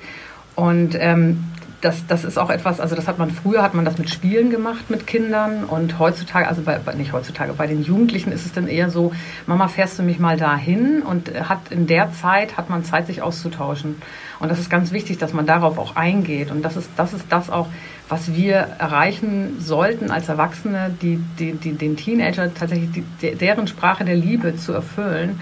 Und 0.54 0.96
ähm, 0.98 1.44
das, 1.82 2.06
das 2.06 2.24
ist 2.24 2.38
auch 2.38 2.48
etwas, 2.48 2.78
also 2.78 2.94
das 2.94 3.08
hat 3.08 3.18
man 3.18 3.30
früher, 3.30 3.62
hat 3.62 3.74
man 3.74 3.84
das 3.84 3.98
mit 3.98 4.08
Spielen 4.08 4.50
gemacht 4.50 4.88
mit 4.88 5.06
Kindern 5.06 5.64
und 5.64 5.98
heutzutage, 5.98 6.46
also 6.46 6.62
bei, 6.62 6.78
nicht 6.94 7.12
heutzutage, 7.12 7.52
bei 7.54 7.66
den 7.66 7.82
Jugendlichen 7.82 8.30
ist 8.30 8.46
es 8.46 8.52
dann 8.52 8.68
eher 8.68 8.88
so, 8.88 9.12
Mama, 9.46 9.66
fährst 9.66 9.98
du 9.98 10.04
mich 10.04 10.20
mal 10.20 10.36
dahin 10.36 11.02
und 11.02 11.32
hat 11.48 11.58
in 11.70 11.88
der 11.88 12.12
Zeit, 12.12 12.56
hat 12.56 12.70
man 12.70 12.84
Zeit, 12.84 13.08
sich 13.08 13.20
auszutauschen. 13.20 13.96
Und 14.38 14.48
das 14.48 14.60
ist 14.60 14.70
ganz 14.70 14.92
wichtig, 14.92 15.18
dass 15.18 15.32
man 15.32 15.44
darauf 15.44 15.76
auch 15.78 15.96
eingeht. 15.96 16.52
Und 16.52 16.62
das 16.62 16.76
ist 16.76 16.88
das, 16.96 17.12
ist 17.12 17.26
das 17.30 17.50
auch, 17.50 17.66
was 18.12 18.34
wir 18.34 18.56
erreichen 18.78 19.56
sollten 19.58 20.10
als 20.10 20.28
Erwachsene, 20.28 20.94
die, 21.00 21.18
die, 21.38 21.54
die 21.54 21.72
den 21.72 21.96
Teenager 21.96 22.52
tatsächlich 22.52 22.90
die, 22.92 23.34
deren 23.34 23.66
Sprache 23.66 24.04
der 24.04 24.16
Liebe 24.16 24.54
zu 24.54 24.74
erfüllen 24.74 25.40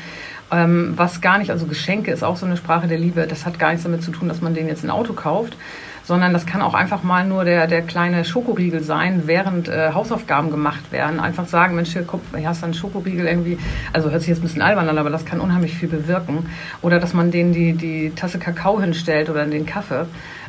Ähm, 0.52 0.94
was 0.96 1.20
gar 1.20 1.38
nicht, 1.38 1.50
also 1.50 1.66
Geschenke 1.66 2.10
ist 2.10 2.24
auch 2.24 2.36
so 2.36 2.44
eine 2.46 2.56
Sprache 2.56 2.88
der 2.88 2.98
Liebe. 2.98 3.26
Das 3.28 3.46
hat 3.46 3.58
gar 3.58 3.70
nichts 3.70 3.84
damit 3.84 4.02
zu 4.02 4.10
tun, 4.10 4.28
dass 4.28 4.40
man 4.40 4.52
denen 4.54 4.68
jetzt 4.68 4.84
ein 4.84 4.90
Auto 4.90 5.12
kauft, 5.12 5.56
sondern 6.04 6.32
das 6.32 6.44
kann 6.44 6.60
auch 6.60 6.74
einfach 6.74 7.04
mal 7.04 7.24
nur 7.24 7.44
der, 7.44 7.68
der 7.68 7.82
kleine 7.82 8.24
Schokoriegel 8.24 8.82
sein, 8.82 9.22
während 9.26 9.68
äh, 9.68 9.92
Hausaufgaben 9.92 10.50
gemacht 10.50 10.90
werden. 10.90 11.20
Einfach 11.20 11.46
sagen, 11.46 11.76
Mensch, 11.76 11.92
hier, 11.92 12.02
guck, 12.02 12.22
hier 12.36 12.48
hast 12.48 12.62
du 12.62 12.66
einen 12.66 12.74
Schokoriegel 12.74 13.26
irgendwie. 13.26 13.58
Also 13.92 14.10
hört 14.10 14.22
sich 14.22 14.28
jetzt 14.30 14.40
ein 14.40 14.48
bisschen 14.48 14.62
albern 14.62 14.88
an, 14.88 14.98
aber 14.98 15.10
das 15.10 15.24
kann 15.24 15.40
unheimlich 15.40 15.74
viel 15.74 15.88
bewirken. 15.88 16.46
Oder 16.82 16.98
dass 16.98 17.14
man 17.14 17.30
denen 17.30 17.52
die, 17.52 17.72
die 17.74 18.10
Tasse 18.16 18.38
Kakao 18.40 18.80
hinstellt 18.80 19.30
oder 19.30 19.46
den 19.46 19.66
Kaffee. 19.66 20.06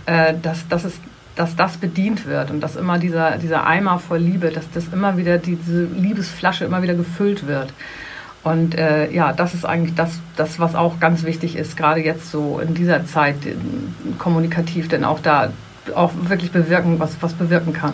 Äh, 0.08 0.34
das, 0.42 0.68
das 0.68 0.86
ist 0.86 1.00
dass 1.36 1.56
das 1.56 1.78
bedient 1.78 2.26
wird 2.26 2.52
und 2.52 2.62
dass 2.62 2.76
immer 2.76 2.98
dieser, 2.98 3.38
dieser 3.38 3.66
Eimer 3.66 4.00
voll 4.00 4.20
Liebe, 4.20 4.50
dass 4.50 4.70
das 4.72 4.88
immer 4.92 5.18
wieder, 5.18 5.38
diese 5.38 5.86
Liebesflasche 5.86 6.66
immer 6.66 6.84
wieder 6.84 6.94
gefüllt 6.94 7.48
wird. 7.48 7.74
Und 8.44 8.76
äh, 8.76 9.12
ja, 9.12 9.34
das 9.34 9.54
ist 9.54 9.66
eigentlich 9.66 9.96
das, 9.96 10.20
das, 10.36 10.60
was 10.60 10.76
auch 10.76 11.00
ganz 11.00 11.24
wichtig 11.24 11.56
ist, 11.56 11.78
gerade 11.78 12.02
jetzt 12.02 12.32
so 12.32 12.60
in 12.60 12.74
dieser 12.74 13.06
Zeit 13.06 13.36
kommunikativ, 14.18 14.88
denn 14.88 15.04
auch 15.04 15.20
da 15.20 15.52
auch 15.96 16.12
wirklich 16.24 16.52
bewirken, 16.52 17.00
was, 17.00 17.22
was 17.22 17.34
bewirken 17.34 17.74
kann, 17.74 17.94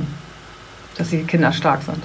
dass 0.98 1.10
die 1.10 1.24
Kinder 1.24 1.52
stark 1.52 1.84
sind. 1.84 2.02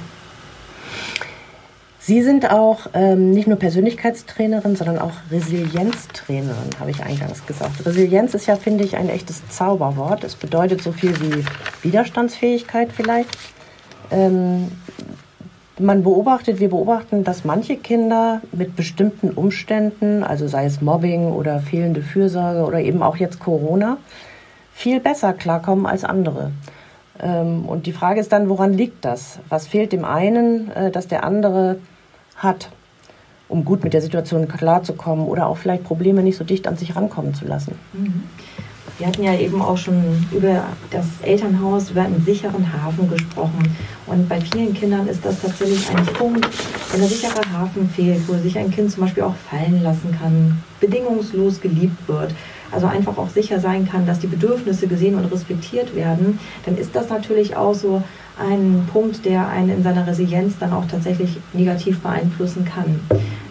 Sie 2.04 2.20
sind 2.20 2.50
auch 2.50 2.88
ähm, 2.94 3.30
nicht 3.30 3.46
nur 3.46 3.58
Persönlichkeitstrainerin, 3.58 4.74
sondern 4.74 4.98
auch 4.98 5.12
Resilienztrainerin, 5.30 6.70
habe 6.80 6.90
ich 6.90 7.00
eingangs 7.00 7.46
gesagt. 7.46 7.86
Resilienz 7.86 8.34
ist 8.34 8.46
ja, 8.46 8.56
finde 8.56 8.82
ich, 8.82 8.96
ein 8.96 9.08
echtes 9.08 9.48
Zauberwort. 9.50 10.24
Es 10.24 10.34
bedeutet 10.34 10.82
so 10.82 10.90
viel 10.90 11.14
wie 11.20 11.44
Widerstandsfähigkeit 11.82 12.90
vielleicht. 12.90 13.30
Ähm, 14.10 14.72
man 15.78 16.02
beobachtet, 16.02 16.58
wir 16.58 16.70
beobachten, 16.70 17.22
dass 17.22 17.44
manche 17.44 17.76
Kinder 17.76 18.42
mit 18.50 18.74
bestimmten 18.74 19.30
Umständen, 19.30 20.24
also 20.24 20.48
sei 20.48 20.64
es 20.64 20.80
Mobbing 20.80 21.30
oder 21.30 21.60
fehlende 21.60 22.02
Fürsorge 22.02 22.66
oder 22.66 22.80
eben 22.80 23.00
auch 23.04 23.16
jetzt 23.16 23.38
Corona, 23.38 23.96
viel 24.74 24.98
besser 24.98 25.34
klarkommen 25.34 25.86
als 25.86 26.02
andere. 26.02 26.50
Ähm, 27.20 27.64
und 27.64 27.86
die 27.86 27.92
Frage 27.92 28.18
ist 28.18 28.32
dann, 28.32 28.48
woran 28.48 28.72
liegt 28.72 29.04
das? 29.04 29.38
Was 29.48 29.68
fehlt 29.68 29.92
dem 29.92 30.04
einen, 30.04 30.72
äh, 30.72 30.90
dass 30.90 31.06
der 31.06 31.22
andere 31.22 31.76
hat, 32.36 32.70
um 33.48 33.64
gut 33.64 33.84
mit 33.84 33.92
der 33.92 34.02
Situation 34.02 34.48
klarzukommen 34.48 35.26
oder 35.26 35.46
auch 35.46 35.56
vielleicht 35.56 35.84
Probleme 35.84 36.22
nicht 36.22 36.36
so 36.36 36.44
dicht 36.44 36.66
an 36.66 36.76
sich 36.76 36.96
rankommen 36.96 37.34
zu 37.34 37.44
lassen? 37.44 37.78
Mhm. 37.92 38.22
Wir 38.98 39.06
hatten 39.06 39.22
ja 39.22 39.34
eben 39.34 39.60
auch 39.60 39.78
schon 39.78 40.26
über 40.32 40.64
das 40.90 41.06
Elternhaus, 41.22 41.90
über 41.90 42.02
einen 42.02 42.22
sicheren 42.24 42.72
Hafen 42.72 43.08
gesprochen. 43.08 43.76
Und 44.06 44.28
bei 44.28 44.40
vielen 44.40 44.74
Kindern 44.74 45.08
ist 45.08 45.24
das 45.24 45.40
tatsächlich 45.40 45.88
ein 45.90 46.04
Punkt, 46.06 46.46
wenn 46.90 47.00
der 47.00 47.08
sichere 47.08 47.40
Hafen 47.52 47.88
fehlt, 47.88 48.28
wo 48.28 48.34
sich 48.34 48.56
ein 48.58 48.70
Kind 48.70 48.90
zum 48.92 49.02
Beispiel 49.02 49.22
auch 49.22 49.34
fallen 49.34 49.82
lassen 49.82 50.16
kann, 50.20 50.62
bedingungslos 50.78 51.60
geliebt 51.60 52.06
wird, 52.06 52.34
also 52.70 52.86
einfach 52.86 53.16
auch 53.18 53.28
sicher 53.28 53.60
sein 53.60 53.88
kann, 53.88 54.06
dass 54.06 54.18
die 54.18 54.26
Bedürfnisse 54.26 54.86
gesehen 54.86 55.14
und 55.14 55.32
respektiert 55.32 55.96
werden, 55.96 56.38
dann 56.64 56.76
ist 56.76 56.94
das 56.94 57.08
natürlich 57.08 57.56
auch 57.56 57.74
so 57.74 58.02
ein 58.38 58.88
Punkt, 58.92 59.24
der 59.24 59.48
einen 59.48 59.70
in 59.70 59.82
seiner 59.82 60.06
Resilienz 60.06 60.58
dann 60.58 60.72
auch 60.72 60.86
tatsächlich 60.86 61.38
negativ 61.52 62.00
beeinflussen 62.00 62.64
kann. 62.64 63.00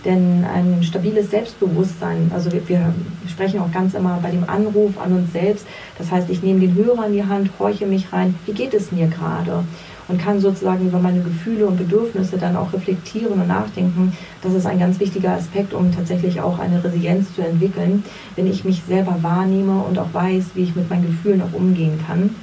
Denn 0.04 0.44
ein 0.44 0.82
stabiles 0.82 1.30
Selbstbewusstsein, 1.30 2.32
also 2.34 2.52
wir, 2.52 2.67
wir, 2.67 2.94
sprechen 3.30 3.60
auch 3.60 3.72
ganz 3.72 3.94
immer 3.94 4.20
bei 4.22 4.32
dem 4.32 4.50
Anruf 4.50 5.00
an 5.00 5.13
uns 5.13 5.32
selbst, 5.32 5.65
das 5.98 6.12
heißt, 6.12 6.30
ich 6.30 6.41
nehme 6.41 6.60
den 6.60 6.74
Hörer 6.74 7.06
in 7.06 7.13
die 7.13 7.24
Hand, 7.24 7.52
horche 7.60 7.86
mich 7.86 8.12
rein, 8.12 8.34
wie 8.46 8.54
geht 8.54 8.74
es 8.74 8.91
mir 8.91 9.08
gerade? 9.08 9.63
Und 10.08 10.20
kann 10.20 10.41
sozusagen 10.41 10.88
über 10.88 11.00
meine 11.00 11.22
Gefühle 11.22 11.67
und 11.67 11.78
Bedürfnisse 11.78 12.38
dann 12.38 12.58
auch 12.58 12.74
reflektieren 12.74 13.39
und 13.39 13.48
nachdenken. 13.48 14.12
Das 14.41 14.54
ist 14.54 14.65
ein 14.65 14.80
ganz 14.80 15.00
wichtiger 15.00 15.34
Aspekt, 15.34 15.74
um 15.74 15.96
tatsächlich 15.96 16.41
auch 16.41 16.60
eine 16.60 16.84
Resilienz 16.84 17.34
zu 17.34 17.41
entwickeln, 17.41 18.04
wenn 18.36 18.48
ich 18.48 18.65
mich 18.65 18.82
selber 18.86 19.17
wahrnehme 19.22 19.84
und 19.84 19.98
auch 20.00 20.12
weiß, 20.12 20.48
wie 20.56 20.63
ich 20.63 20.76
mit 20.76 20.89
meinen 20.89 21.06
Gefühlen 21.06 21.41
auch 21.41 21.54
umgehen 21.54 21.98
kann. 22.06 22.36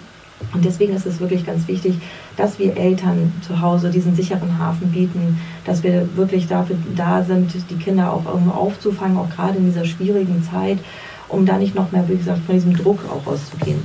Und 0.55 0.65
deswegen 0.65 0.95
ist 0.95 1.07
es 1.07 1.21
wirklich 1.21 1.45
ganz 1.45 1.69
wichtig, 1.69 1.95
dass 2.37 2.59
wir 2.59 2.77
Eltern 2.77 3.33
zu 3.47 3.61
Hause 3.61 3.91
diesen 3.91 4.15
sicheren 4.15 4.59
Hafen 4.59 4.91
bieten, 4.91 5.39
dass 5.65 5.83
wir 5.83 6.17
wirklich 6.17 6.47
dafür 6.47 6.77
da 6.97 7.23
sind, 7.23 7.53
die 7.71 7.77
Kinder 7.77 8.13
auch 8.13 8.25
irgendwo 8.25 8.53
aufzufangen, 8.53 9.19
auch 9.19 9.29
gerade 9.31 9.59
in 9.59 9.67
dieser 9.67 9.85
schwierigen 9.85 10.43
Zeit, 10.43 10.79
um 11.29 11.45
da 11.45 11.59
nicht 11.59 11.75
noch 11.75 11.93
mehr, 11.93 12.09
wie 12.09 12.17
gesagt, 12.17 12.41
von 12.47 12.55
diesem 12.55 12.77
Druck 12.77 13.01
auch 13.11 13.31
auszugehen. 13.31 13.83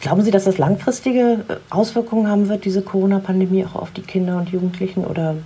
Glauben 0.00 0.22
Sie, 0.22 0.30
dass 0.30 0.44
das 0.44 0.56
langfristige 0.56 1.44
äh, 1.48 1.56
Auswirkungen 1.68 2.28
haben 2.28 2.48
wird, 2.48 2.64
diese 2.64 2.80
Corona-Pandemie 2.80 3.66
auch 3.66 3.74
auf 3.74 3.90
die 3.90 4.00
Kinder 4.00 4.38
und 4.38 4.48
Jugendlichen? 4.48 5.04
Oder 5.04 5.36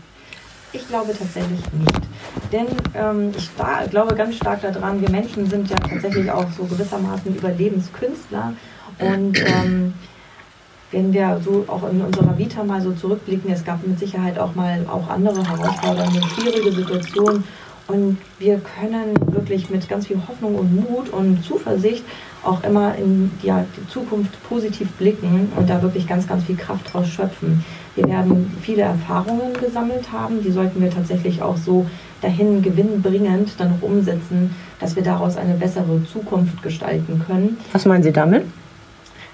ich 0.73 0.87
glaube 0.89 1.13
tatsächlich 1.17 1.61
nicht. 1.73 2.01
Denn 2.53 2.67
ähm, 2.95 3.33
ich 3.37 3.51
glaube 3.91 4.15
ganz 4.15 4.37
stark 4.37 4.61
daran, 4.63 5.01
wir 5.01 5.11
Menschen 5.11 5.47
sind 5.49 5.71
ja 5.71 5.77
tatsächlich 5.77 6.31
auch 6.31 6.47
so 6.57 6.65
gewissermaßen 6.65 7.35
Überlebenskünstler. 7.35 8.53
Und 8.99 9.39
ähm, 9.45 9.95
wenn 10.91 11.13
wir 11.13 11.41
so 11.45 11.65
auch 11.67 11.89
in 11.91 12.01
unserer 12.01 12.39
Vita 12.39 12.63
mal 12.63 12.81
so 12.81 12.93
zurückblicken, 12.93 13.51
es 13.51 13.65
gab 13.65 13.87
mit 13.87 13.99
Sicherheit 13.99 14.39
auch 14.39 14.55
mal 14.55 14.87
auch 14.91 15.09
andere 15.09 15.47
herausfordernde, 15.47 16.21
schwierige 16.35 16.73
Situationen. 16.73 17.45
Und 17.87 18.17
wir 18.39 18.61
können 18.61 19.15
wirklich 19.27 19.69
mit 19.69 19.87
ganz 19.89 20.07
viel 20.07 20.17
Hoffnung 20.27 20.55
und 20.55 20.75
Mut 20.75 21.11
und 21.11 21.45
Zuversicht 21.45 22.03
auch 22.43 22.65
immer 22.65 22.95
in 22.97 23.31
ja, 23.43 23.65
die 23.77 23.87
Zukunft 23.89 24.33
positiv 24.49 24.91
blicken 24.93 25.53
und 25.57 25.69
da 25.69 25.83
wirklich 25.83 26.07
ganz, 26.07 26.27
ganz 26.27 26.45
viel 26.45 26.57
Kraft 26.57 26.93
draus 26.93 27.09
schöpfen. 27.09 27.63
Wir 27.95 28.09
werden 28.09 28.57
viele 28.63 28.83
Erfahrungen 28.83 29.53
gesammelt 29.61 30.11
haben, 30.13 30.43
die 30.43 30.51
sollten 30.51 30.81
wir 30.81 30.91
tatsächlich 30.91 31.43
auch 31.43 31.57
so 31.57 31.87
dahin 32.23 32.63
gewinnbringend 32.63 33.53
dann 33.59 33.71
noch 33.71 33.83
umsetzen, 33.83 34.55
dass 34.81 34.97
wir 34.97 35.03
daraus 35.03 35.37
eine 35.37 35.55
bessere 35.55 36.03
Zukunft 36.11 36.63
gestalten 36.63 37.23
können. 37.27 37.59
Was 37.73 37.85
meinen 37.85 38.03
Sie 38.03 38.13
damit? 38.13 38.45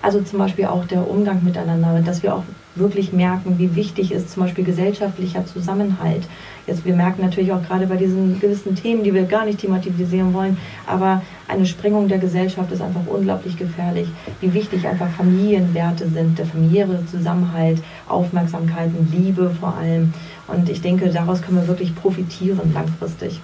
Also 0.02 0.22
zum 0.22 0.38
Beispiel 0.38 0.64
auch 0.64 0.86
der 0.86 1.08
Umgang 1.08 1.44
miteinander, 1.44 2.00
dass 2.04 2.22
wir 2.22 2.34
auch 2.34 2.44
wirklich 2.74 3.12
merken, 3.12 3.58
wie 3.58 3.74
wichtig 3.74 4.12
ist 4.12 4.30
zum 4.30 4.44
Beispiel 4.44 4.64
gesellschaftlicher 4.64 5.44
Zusammenhalt. 5.44 6.22
Jetzt, 6.66 6.84
wir 6.84 6.94
merken 6.94 7.22
natürlich 7.22 7.52
auch 7.52 7.62
gerade 7.62 7.86
bei 7.86 7.96
diesen 7.96 8.40
gewissen 8.40 8.76
Themen, 8.76 9.02
die 9.02 9.12
wir 9.12 9.24
gar 9.24 9.44
nicht 9.44 9.58
thematisieren 9.58 10.32
wollen, 10.32 10.56
aber 10.86 11.20
eine 11.48 11.66
Sprengung 11.66 12.08
der 12.08 12.18
Gesellschaft 12.18 12.70
ist 12.72 12.80
einfach 12.80 13.06
unglaublich 13.06 13.58
gefährlich. 13.58 14.08
Wie 14.40 14.54
wichtig 14.54 14.86
einfach 14.86 15.10
Familienwerte 15.10 16.08
sind, 16.08 16.38
der 16.38 16.46
familiäre 16.46 17.04
Zusammenhalt, 17.06 17.82
Aufmerksamkeit 18.08 18.90
und 18.96 19.12
Liebe 19.12 19.50
vor 19.58 19.76
allem. 19.76 20.14
Und 20.46 20.68
ich 20.68 20.80
denke, 20.80 21.10
daraus 21.10 21.42
können 21.42 21.58
wir 21.58 21.68
wirklich 21.68 21.94
profitieren 21.94 22.72
langfristig. 22.72 23.40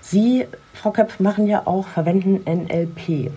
Sie, 0.00 0.46
Frau 0.74 0.90
Köpf, 0.90 1.20
machen 1.20 1.46
ja 1.46 1.66
auch, 1.66 1.88
verwenden 1.88 2.40
NLP. 2.44 3.30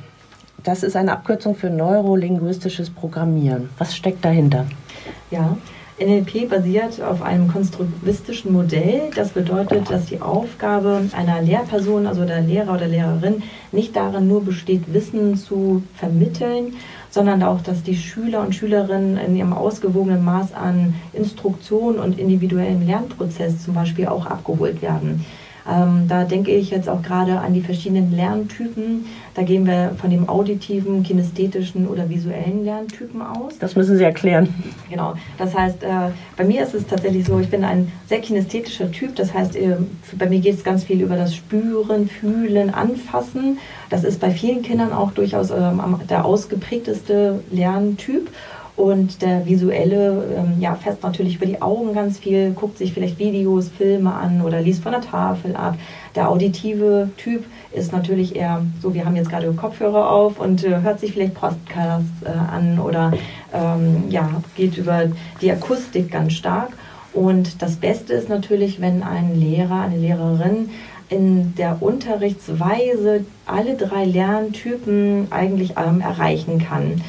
Das 0.64 0.84
ist 0.84 0.96
eine 0.96 1.14
Abkürzung 1.14 1.56
für 1.56 1.70
neurolinguistisches 1.70 2.92
Programmieren. 2.92 3.70
Was 3.80 3.96
steckt 3.96 4.24
dahinter? 4.24 4.68
Ja, 5.32 5.58
NLP 6.00 6.50
basiert 6.50 7.02
auf 7.02 7.22
einem 7.22 7.48
konstruktivistischen 7.48 8.54
Modell. 8.54 9.12
Das 9.16 9.30
bedeutet, 9.30 9.90
dass 9.90 10.06
die 10.06 10.22
Aufgabe 10.22 11.02
einer 11.16 11.42
Lehrperson, 11.42 12.08
also 12.08 12.26
der 12.26 12.42
Lehrer 12.42 12.74
oder 12.76 12.88
Lehrerin, 12.88 13.44
nicht 13.72 13.96
darin 13.96 14.28
nur 14.28 14.44
besteht, 14.44 14.94
Wissen 14.94 15.36
zu 15.36 15.84
vermitteln, 15.96 16.74
sondern 17.10 17.44
auch, 17.44 17.62
dass 17.62 17.84
die 17.84 17.96
Schüler 17.96 18.42
und 18.42 18.56
Schülerinnen 18.56 19.18
in 19.18 19.36
ihrem 19.36 19.54
ausgewogenen 19.54 20.24
Maß 20.24 20.54
an 20.54 20.96
Instruktion 21.14 22.00
und 22.00 22.18
individuellen 22.18 22.86
Lernprozess 22.86 23.64
zum 23.64 23.74
Beispiel 23.74 24.08
auch 24.08 24.26
abgeholt 24.26 24.82
werden. 24.82 25.26
Ähm, 25.70 26.06
da 26.08 26.24
denke 26.24 26.52
ich 26.52 26.72
jetzt 26.72 26.90
auch 26.90 27.02
gerade 27.02 27.40
an 27.40 27.54
die 27.54 27.62
verschiedenen 27.62 28.16
Lerntypen. 28.16 29.06
Da 29.34 29.44
gehen 29.44 29.66
wir 29.66 29.92
von 30.00 30.10
dem 30.10 30.28
auditiven, 30.28 31.04
kinästhetischen 31.04 31.88
oder 31.88 32.10
visuellen 32.10 32.66
Lerntypen 32.66 33.22
aus. 33.22 33.58
Das 33.60 33.76
müssen 33.76 33.98
Sie 33.98 34.04
erklären. 34.04 34.54
Genau. 34.90 35.14
Das 35.38 35.56
heißt, 35.56 35.84
äh, 35.84 35.88
bei 36.36 36.44
mir 36.44 36.64
ist 36.64 36.74
es 36.74 36.86
tatsächlich 36.88 37.26
so, 37.26 37.40
ich 37.40 37.50
bin 37.50 37.64
ein 37.64 37.92
sehr 38.08 38.20
kinästhetischer 38.20 38.92
Typ. 38.92 39.16
Das 39.16 39.34
heißt, 39.34 39.56
äh, 39.56 39.78
bei 40.18 40.28
mir 40.28 40.40
geht 40.40 40.56
es 40.56 40.64
ganz 40.64 40.84
viel 40.84 41.02
über 41.02 41.16
das 41.16 41.36
Spüren, 41.36 42.10
Fühlen, 42.10 42.74
Anfassen. 42.74 43.60
Das 43.90 44.04
ist 44.04 44.20
bei 44.20 44.32
vielen 44.32 44.64
Kindern 44.64 44.92
auch 44.92 45.12
durchaus 45.12 45.52
ähm, 45.52 45.82
der 46.10 46.26
ausgeprägteste 46.26 47.42
Lerntyp. 47.52 48.30
Und 48.76 49.22
der 49.22 49.46
visuelle, 49.46 50.24
ähm, 50.38 50.60
ja, 50.60 50.76
fährt 50.76 51.04
natürlich 51.04 51.36
über 51.36 51.46
die 51.46 51.62
Augen 51.62 51.94
ganz 51.94 52.18
viel, 52.18 52.52
guckt 52.52 52.78
sich 52.78 52.94
vielleicht 52.94 53.20
Videos, 53.20 53.70
Filme 53.70 54.14
an 54.14 54.42
oder 54.42 54.62
liest 54.62 54.82
von 54.82 54.94
der 54.94 55.02
Tafel 55.02 55.56
ab. 55.56 55.78
Der 56.16 56.30
auditive 56.30 57.10
Typ 57.18 57.46
ist 57.74 57.92
natürlich 57.92 58.36
eher 58.36 58.64
so, 58.82 58.94
wir 58.94 59.06
haben 59.06 59.16
jetzt 59.16 59.30
gerade 59.30 59.52
Kopfhörer 59.54 60.10
auf 60.10 60.40
und 60.40 60.64
äh, 60.64 60.82
hört 60.82 61.00
sich 61.00 61.14
vielleicht 61.14 61.36
Podcasts 61.36 62.24
äh, 62.24 62.30
an 62.30 62.80
oder 62.80 63.12
ähm, 63.54 64.06
ja, 64.10 64.42
geht 64.56 64.78
über 64.78 65.04
die 65.42 65.52
Akustik 65.52 66.12
ganz 66.12 66.34
stark. 66.34 66.70
Und 67.14 67.62
das 67.62 67.76
Beste 67.76 68.14
ist 68.14 68.30
natürlich, 68.30 68.80
wenn 68.80 69.04
ein 69.04 69.36
Lehrer, 69.36 69.82
eine 69.82 69.98
Lehrerin 69.98 70.70
in 71.10 71.54
der 71.56 71.82
Unterrichtsweise 71.82 73.26
alle 73.46 73.76
drei 73.76 74.06
Lerntypen 74.06 75.28
eigentlich 75.30 75.74
ähm, 75.78 76.00
erreichen 76.00 76.60
kann. 76.60 77.02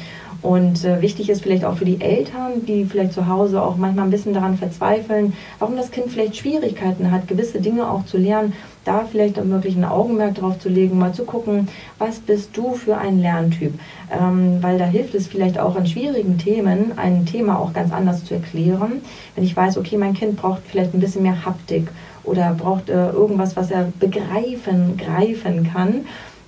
Und 0.43 0.83
äh, 0.83 1.01
wichtig 1.01 1.29
ist 1.29 1.41
vielleicht 1.41 1.63
auch 1.63 1.77
für 1.77 1.85
die 1.85 2.01
Eltern, 2.01 2.65
die 2.67 2.83
vielleicht 2.83 3.13
zu 3.13 3.27
Hause 3.27 3.61
auch 3.61 3.77
manchmal 3.77 4.03
ein 4.03 4.11
bisschen 4.11 4.33
daran 4.33 4.57
verzweifeln, 4.57 5.33
warum 5.57 5.77
das 5.77 5.89
Kind 5.89 6.11
vielleicht 6.11 6.35
Schwierigkeiten 6.35 7.11
hat, 7.11 7.29
gewisse 7.29 7.61
Dinge 7.61 7.89
auch 7.89 8.05
zu 8.05 8.17
lernen, 8.17 8.51
da 8.83 9.05
vielleicht 9.09 9.39
auch 9.39 9.47
wirklich 9.47 9.77
ein 9.77 9.85
Augenmerk 9.85 10.35
drauf 10.35 10.59
zu 10.59 10.67
legen, 10.67 10.99
mal 10.99 11.13
zu 11.13 11.23
gucken, 11.23 11.69
was 11.97 12.19
bist 12.19 12.57
du 12.57 12.73
für 12.73 12.97
ein 12.97 13.21
Lerntyp? 13.21 13.73
Ähm, 14.11 14.57
weil 14.59 14.77
da 14.77 14.85
hilft 14.85 15.15
es 15.15 15.27
vielleicht 15.27 15.57
auch 15.57 15.77
an 15.77 15.87
schwierigen 15.87 16.37
Themen, 16.37 16.91
ein 16.97 17.25
Thema 17.25 17.57
auch 17.57 17.71
ganz 17.71 17.93
anders 17.93 18.25
zu 18.25 18.33
erklären. 18.33 19.01
Wenn 19.35 19.45
ich 19.45 19.55
weiß, 19.55 19.77
okay, 19.77 19.95
mein 19.95 20.13
Kind 20.13 20.35
braucht 20.35 20.63
vielleicht 20.67 20.93
ein 20.93 20.99
bisschen 20.99 21.23
mehr 21.23 21.45
Haptik 21.45 21.87
oder 22.25 22.53
braucht 22.53 22.89
äh, 22.89 23.11
irgendwas, 23.11 23.55
was 23.55 23.71
er 23.71 23.87
begreifen, 23.97 24.97
greifen 24.97 25.71
kann 25.71 26.01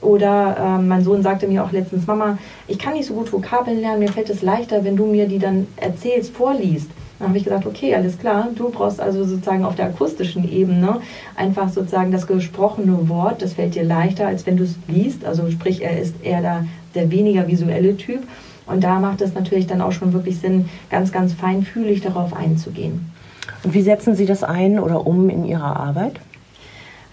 oder 0.05 0.55
ähm, 0.59 0.87
mein 0.87 1.03
Sohn 1.03 1.23
sagte 1.23 1.47
mir 1.47 1.63
auch 1.63 1.71
letztens, 1.71 2.07
Mama, 2.07 2.37
ich 2.67 2.79
kann 2.79 2.93
nicht 2.93 3.07
so 3.07 3.15
gut 3.15 3.31
Vokabeln 3.33 3.81
lernen, 3.81 3.99
mir 3.99 4.11
fällt 4.11 4.29
es 4.29 4.41
leichter, 4.41 4.83
wenn 4.83 4.95
du 4.95 5.05
mir 5.05 5.27
die 5.27 5.39
dann 5.39 5.67
erzählst, 5.77 6.33
vorliest. 6.33 6.89
Dann 7.17 7.29
habe 7.29 7.37
ich 7.37 7.45
gesagt, 7.45 7.65
okay, 7.65 7.95
alles 7.95 8.17
klar, 8.17 8.49
du 8.55 8.69
brauchst 8.69 8.99
also 8.99 9.23
sozusagen 9.23 9.63
auf 9.63 9.75
der 9.75 9.85
akustischen 9.85 10.49
Ebene 10.51 10.99
einfach 11.35 11.69
sozusagen 11.69 12.11
das 12.11 12.27
gesprochene 12.27 13.07
Wort, 13.07 13.41
das 13.41 13.53
fällt 13.53 13.75
dir 13.75 13.83
leichter, 13.83 14.27
als 14.27 14.45
wenn 14.45 14.57
du 14.57 14.63
es 14.63 14.75
liest. 14.87 15.25
Also 15.25 15.49
sprich, 15.49 15.81
er 15.81 15.99
ist 15.99 16.15
eher 16.21 16.41
der, 16.41 16.65
der 16.93 17.11
weniger 17.11 17.47
visuelle 17.47 17.95
Typ. 17.95 18.21
Und 18.67 18.83
da 18.83 18.99
macht 18.99 19.21
es 19.21 19.33
natürlich 19.33 19.67
dann 19.67 19.81
auch 19.81 19.91
schon 19.91 20.11
wirklich 20.11 20.39
Sinn, 20.39 20.69
ganz, 20.89 21.11
ganz 21.11 21.33
feinfühlig 21.33 22.01
darauf 22.01 22.35
einzugehen. 22.35 23.11
Und 23.63 23.73
wie 23.73 23.81
setzen 23.81 24.15
Sie 24.15 24.25
das 24.25 24.43
ein 24.43 24.79
oder 24.79 25.07
um 25.07 25.29
in 25.29 25.45
Ihrer 25.45 25.77
Arbeit? 25.77 26.19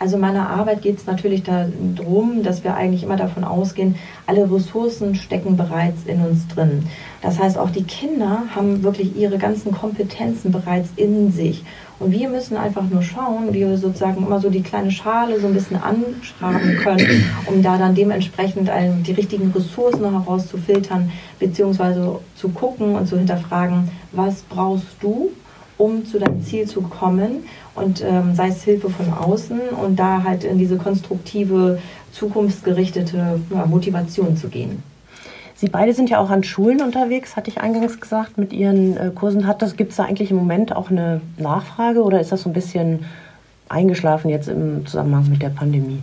Also 0.02 0.16
in 0.16 0.22
meiner 0.22 0.50
Arbeit 0.50 0.82
geht 0.82 0.98
es 0.98 1.06
natürlich 1.06 1.44
darum, 1.44 2.42
dass 2.42 2.64
wir 2.64 2.74
eigentlich 2.74 3.04
immer 3.04 3.14
davon 3.14 3.44
ausgehen, 3.44 3.94
alle 4.26 4.50
Ressourcen 4.50 5.14
stecken 5.14 5.56
bereits 5.56 6.02
in 6.06 6.20
uns 6.20 6.48
drin. 6.48 6.88
Das 7.20 7.38
heißt, 7.38 7.56
auch 7.56 7.70
die 7.70 7.84
Kinder 7.84 8.42
haben 8.52 8.82
wirklich 8.82 9.16
ihre 9.16 9.38
ganzen 9.38 9.70
Kompetenzen 9.70 10.50
bereits 10.50 10.88
in 10.96 11.30
sich. 11.30 11.62
Und 12.00 12.10
wir 12.10 12.28
müssen 12.28 12.56
einfach 12.56 12.82
nur 12.90 13.02
schauen, 13.02 13.54
wie 13.54 13.60
wir 13.60 13.78
sozusagen 13.78 14.26
immer 14.26 14.40
so 14.40 14.50
die 14.50 14.62
kleine 14.64 14.90
Schale 14.90 15.38
so 15.38 15.46
ein 15.46 15.54
bisschen 15.54 15.80
anschraben 15.80 16.78
können, 16.82 17.24
um 17.46 17.62
da 17.62 17.78
dann 17.78 17.94
dementsprechend 17.94 18.68
die 19.06 19.12
richtigen 19.12 19.52
Ressourcen 19.52 20.10
herauszufiltern, 20.10 21.12
beziehungsweise 21.38 22.18
zu 22.34 22.48
gucken 22.48 22.96
und 22.96 23.06
zu 23.06 23.16
hinterfragen, 23.16 23.88
was 24.10 24.42
brauchst 24.42 24.96
du, 25.00 25.30
um 25.78 26.04
zu 26.04 26.18
deinem 26.18 26.42
Ziel 26.42 26.66
zu 26.66 26.82
kommen 26.82 27.44
und 27.74 28.02
ähm, 28.02 28.34
sei 28.34 28.48
es 28.48 28.62
Hilfe 28.62 28.90
von 28.90 29.12
außen 29.12 29.60
und 29.70 29.96
da 29.96 30.22
halt 30.24 30.44
in 30.44 30.58
diese 30.58 30.76
konstruktive, 30.76 31.78
zukunftsgerichtete 32.12 33.40
ja, 33.50 33.66
Motivation 33.66 34.36
zu 34.36 34.48
gehen. 34.48 34.82
Sie 35.54 35.68
beide 35.68 35.94
sind 35.94 36.10
ja 36.10 36.18
auch 36.18 36.30
an 36.30 36.42
Schulen 36.42 36.82
unterwegs, 36.82 37.36
hatte 37.36 37.48
ich 37.48 37.60
eingangs 37.60 38.00
gesagt, 38.00 38.36
mit 38.36 38.52
Ihren 38.52 38.96
äh, 38.96 39.10
Kursen. 39.14 39.46
Gibt 39.76 39.92
es 39.92 39.96
da 39.96 40.04
eigentlich 40.04 40.30
im 40.30 40.36
Moment 40.36 40.74
auch 40.74 40.90
eine 40.90 41.20
Nachfrage 41.38 42.02
oder 42.02 42.20
ist 42.20 42.32
das 42.32 42.42
so 42.42 42.50
ein 42.50 42.52
bisschen 42.52 43.04
eingeschlafen 43.68 44.28
jetzt 44.28 44.48
im 44.48 44.84
Zusammenhang 44.86 45.28
mit 45.30 45.40
der 45.40 45.50
Pandemie? 45.50 46.02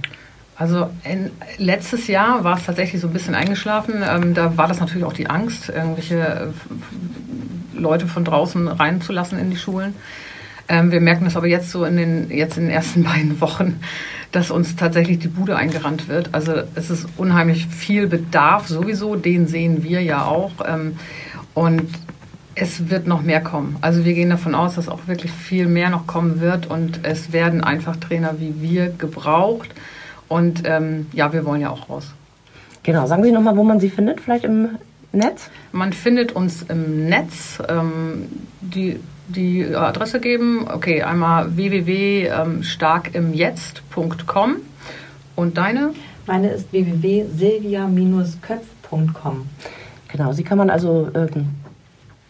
Also 0.55 0.89
in, 1.03 1.31
letztes 1.57 2.07
Jahr 2.07 2.43
war 2.43 2.57
es 2.57 2.65
tatsächlich 2.65 3.01
so 3.01 3.07
ein 3.07 3.13
bisschen 3.13 3.35
eingeschlafen. 3.35 4.03
Ähm, 4.05 4.33
da 4.33 4.57
war 4.57 4.67
das 4.67 4.79
natürlich 4.79 5.05
auch 5.05 5.13
die 5.13 5.29
Angst, 5.29 5.69
irgendwelche 5.69 6.17
äh, 6.17 7.77
Leute 7.77 8.07
von 8.07 8.25
draußen 8.25 8.67
reinzulassen 8.67 9.39
in 9.39 9.49
die 9.49 9.57
Schulen. 9.57 9.93
Ähm, 10.69 10.91
wir 10.91 11.01
merken 11.01 11.25
das 11.25 11.35
aber 11.35 11.47
jetzt 11.47 11.71
so 11.71 11.83
in 11.83 11.97
den, 11.97 12.31
jetzt 12.31 12.57
in 12.57 12.65
den 12.65 12.71
ersten 12.71 13.03
beiden 13.03 13.41
Wochen, 13.41 13.79
dass 14.31 14.51
uns 14.51 14.75
tatsächlich 14.75 15.19
die 15.19 15.27
Bude 15.27 15.55
eingerannt 15.55 16.07
wird. 16.07 16.29
Also 16.33 16.53
es 16.75 16.89
ist 16.89 17.07
unheimlich 17.17 17.67
viel 17.67 18.07
Bedarf 18.07 18.67
sowieso, 18.67 19.15
den 19.15 19.47
sehen 19.47 19.83
wir 19.83 20.01
ja 20.01 20.25
auch. 20.25 20.51
Ähm, 20.65 20.97
und 21.55 21.89
es 22.55 22.89
wird 22.89 23.07
noch 23.07 23.21
mehr 23.21 23.41
kommen. 23.41 23.77
Also 23.81 24.05
wir 24.05 24.13
gehen 24.13 24.29
davon 24.29 24.53
aus, 24.53 24.75
dass 24.75 24.89
auch 24.89 25.07
wirklich 25.07 25.31
viel 25.31 25.67
mehr 25.67 25.89
noch 25.89 26.07
kommen 26.07 26.39
wird 26.39 26.67
und 26.67 26.99
es 27.03 27.31
werden 27.31 27.63
einfach 27.63 27.95
Trainer 27.95 28.35
wie 28.39 28.61
wir 28.61 28.89
gebraucht. 28.89 29.69
Und 30.27 30.63
ähm, 30.65 31.07
ja, 31.13 31.33
wir 31.33 31.45
wollen 31.45 31.61
ja 31.61 31.69
auch 31.69 31.89
raus. 31.89 32.11
Genau, 32.83 33.07
sagen 33.07 33.23
Sie 33.23 33.31
nochmal, 33.31 33.57
wo 33.57 33.63
man 33.63 33.79
Sie 33.79 33.89
findet, 33.89 34.21
vielleicht 34.21 34.45
im 34.45 34.69
Netz? 35.11 35.49
Man 35.71 35.91
findet 35.93 36.33
uns 36.33 36.63
im 36.63 37.07
Netz. 37.07 37.59
Ähm, 37.67 38.27
die, 38.61 38.99
die 39.29 39.75
Adresse 39.75 40.19
geben, 40.19 40.67
okay, 40.67 41.03
einmal 41.03 41.55
www.starkimjetzt.com 41.55 44.55
und 45.35 45.57
deine? 45.57 45.91
Meine 46.25 46.49
ist 46.49 46.71
www.silvia-köpf.com. 46.71 49.47
Genau, 50.11 50.33
sie 50.33 50.43
kann 50.43 50.57
man 50.57 50.69
also 50.69 51.09
ähm, 51.13 51.49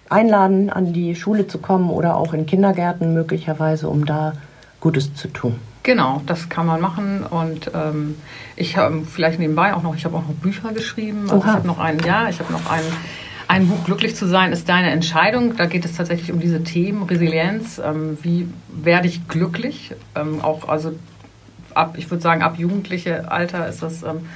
einladen, 0.10 0.70
an 0.70 0.94
die 0.94 1.16
Schule 1.16 1.48
zu 1.48 1.58
kommen 1.60 1.90
oder 1.90 2.18
auch 2.18 2.34
in 2.34 2.46
Kindergärten 2.46 3.14
möglicherweise, 3.14 3.90
um 3.90 4.06
da 4.06 4.34
Gutes 4.80 5.16
zu 5.16 5.28
tun. 5.30 5.60
Genau, 5.84 6.22
das 6.26 6.50
kann 6.50 6.66
man 6.66 6.82
machen 6.82 7.24
und 7.24 7.72
ähm, 7.74 8.16
ich 8.56 8.78
habe 8.78 9.04
vielleicht 9.06 9.40
nebenbei 9.40 9.74
auch 9.74 9.82
noch, 9.82 9.96
ich 9.96 10.06
habe 10.06 10.18
auch 10.18 10.28
noch 10.28 10.36
Bücher 10.36 10.74
geschrieben. 10.74 11.24
Also 11.24 11.38
ich 11.38 11.46
habe 11.46 11.68
noch 11.68 11.80
ein, 11.80 12.00
ja, 12.06 12.30
ich 12.30 12.40
habe 12.40 12.52
noch 12.52 12.70
ein, 12.70 12.84
ein 13.50 13.68
Buch 13.68 13.84
Glücklich 13.84 14.16
zu 14.16 14.28
sein 14.28 14.54
ist 14.54 14.70
deine 14.70 14.92
Entscheidung. 14.92 15.58
Da 15.58 15.66
geht 15.66 15.84
es 15.84 15.98
tatsächlich 15.98 16.32
um 16.32 16.40
diese 16.40 16.64
Themen 16.64 17.02
Resilienz. 17.02 17.82
Ähm, 17.84 18.16
wie 18.22 18.48
werde 18.72 19.08
ich 19.08 19.28
glücklich? 19.28 19.96
Ähm, 20.16 20.40
auch 20.42 20.70
also 20.70 20.94
ab, 21.74 21.96
ich 21.98 22.12
würde 22.12 22.22
sagen 22.22 22.44
ab 22.44 22.60
jugendliche 22.60 23.32
Alter 23.32 23.68
ist 23.68 23.82
das 23.82 24.04
ähm, 24.04 24.28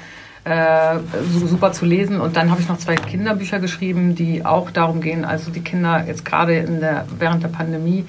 äh, 0.46 0.98
super 1.46 1.74
zu 1.74 1.86
lesen. 1.86 2.22
Und 2.22 2.38
dann 2.38 2.50
habe 2.50 2.62
ich 2.62 2.68
noch 2.68 2.80
zwei 2.80 2.96
Kinderbücher 2.96 3.60
geschrieben, 3.60 4.16
die 4.16 4.44
auch 4.48 4.72
darum 4.72 5.00
gehen, 5.00 5.26
also 5.26 5.52
die 5.52 5.62
Kinder 5.62 6.04
jetzt 6.08 6.26
gerade 6.26 6.64
der 6.64 7.06
während 7.20 7.44
der 7.44 7.50
Pandemie 7.50 8.06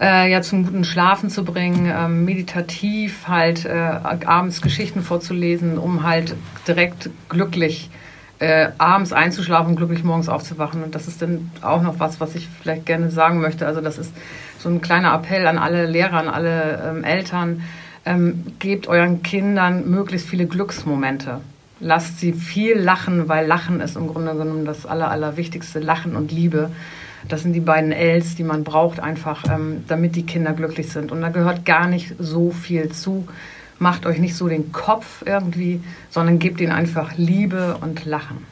äh, 0.00 0.32
ja 0.32 0.40
zum 0.40 0.64
guten 0.64 0.84
Schlafen 0.84 1.28
zu 1.28 1.44
bringen, 1.44 1.92
ähm, 1.94 2.24
meditativ 2.24 3.28
halt 3.28 3.66
äh, 3.66 3.76
abends 3.76 4.62
Geschichten 4.62 5.02
vorzulesen, 5.02 5.76
um 5.76 6.04
halt 6.04 6.34
direkt 6.66 7.10
glücklich 7.28 7.90
äh, 8.38 8.68
abends 8.78 9.12
einzuschlafen 9.12 9.70
und 9.70 9.76
glücklich 9.76 10.04
morgens 10.04 10.28
aufzuwachen. 10.28 10.82
Und 10.82 10.94
das 10.94 11.08
ist 11.08 11.22
dann 11.22 11.50
auch 11.62 11.82
noch 11.82 11.98
was, 12.00 12.20
was 12.20 12.34
ich 12.34 12.48
vielleicht 12.62 12.86
gerne 12.86 13.10
sagen 13.10 13.40
möchte. 13.40 13.66
Also 13.66 13.80
das 13.80 13.98
ist 13.98 14.12
so 14.58 14.68
ein 14.68 14.80
kleiner 14.80 15.14
Appell 15.14 15.46
an 15.46 15.58
alle 15.58 15.86
Lehrer, 15.86 16.18
an 16.18 16.28
alle 16.28 16.82
ähm, 16.86 17.04
Eltern. 17.04 17.62
Ähm, 18.04 18.52
gebt 18.58 18.86
euren 18.86 19.22
Kindern 19.22 19.88
möglichst 19.90 20.28
viele 20.28 20.46
Glücksmomente. 20.46 21.40
Lasst 21.80 22.20
sie 22.20 22.32
viel 22.32 22.78
lachen, 22.78 23.28
weil 23.28 23.46
Lachen 23.46 23.80
ist 23.80 23.96
im 23.96 24.06
Grunde 24.06 24.32
genommen 24.34 24.64
das 24.64 24.86
Aller, 24.86 25.10
Allerwichtigste. 25.10 25.80
Lachen 25.80 26.14
und 26.14 26.30
Liebe. 26.30 26.70
Das 27.28 27.42
sind 27.42 27.54
die 27.54 27.60
beiden 27.60 27.90
Ls, 27.90 28.36
die 28.36 28.44
man 28.44 28.64
braucht, 28.64 29.00
einfach, 29.00 29.44
ähm, 29.50 29.84
damit 29.88 30.14
die 30.14 30.24
Kinder 30.24 30.52
glücklich 30.52 30.90
sind. 30.90 31.10
Und 31.10 31.20
da 31.22 31.30
gehört 31.30 31.64
gar 31.64 31.88
nicht 31.88 32.14
so 32.18 32.50
viel 32.50 32.90
zu. 32.92 33.26
Macht 33.78 34.06
euch 34.06 34.18
nicht 34.18 34.36
so 34.36 34.48
den 34.48 34.72
Kopf 34.72 35.22
irgendwie, 35.26 35.80
sondern 36.10 36.38
gebt 36.38 36.60
ihnen 36.60 36.72
einfach 36.72 37.16
Liebe 37.16 37.76
und 37.80 38.04
Lachen. 38.04 38.46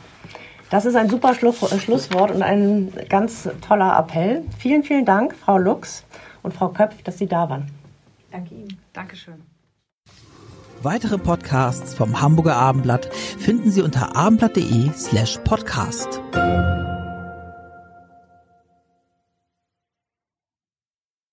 Das 0.70 0.84
ist 0.84 0.96
ein 0.96 1.08
super 1.08 1.32
äh, 1.32 1.78
Schlusswort 1.78 2.30
und 2.30 2.42
ein 2.42 2.92
ganz 3.08 3.48
toller 3.66 3.96
Appell. 3.98 4.42
Vielen, 4.58 4.82
vielen 4.82 5.04
Dank, 5.04 5.34
Frau 5.34 5.58
Lux 5.58 6.04
und 6.42 6.52
Frau 6.52 6.68
Köpf, 6.68 7.02
dass 7.02 7.18
Sie 7.18 7.26
da 7.26 7.48
waren. 7.48 7.70
Danke 8.30 8.54
Ihnen. 8.54 8.78
Dankeschön. 8.92 9.42
Weitere 10.82 11.16
Podcasts 11.16 11.94
vom 11.94 12.20
Hamburger 12.20 12.56
Abendblatt 12.56 13.06
finden 13.14 13.70
Sie 13.70 13.82
unter 13.82 14.16
abendblatt.de 14.16 14.90
slash 14.94 15.38
podcast. 15.44 16.20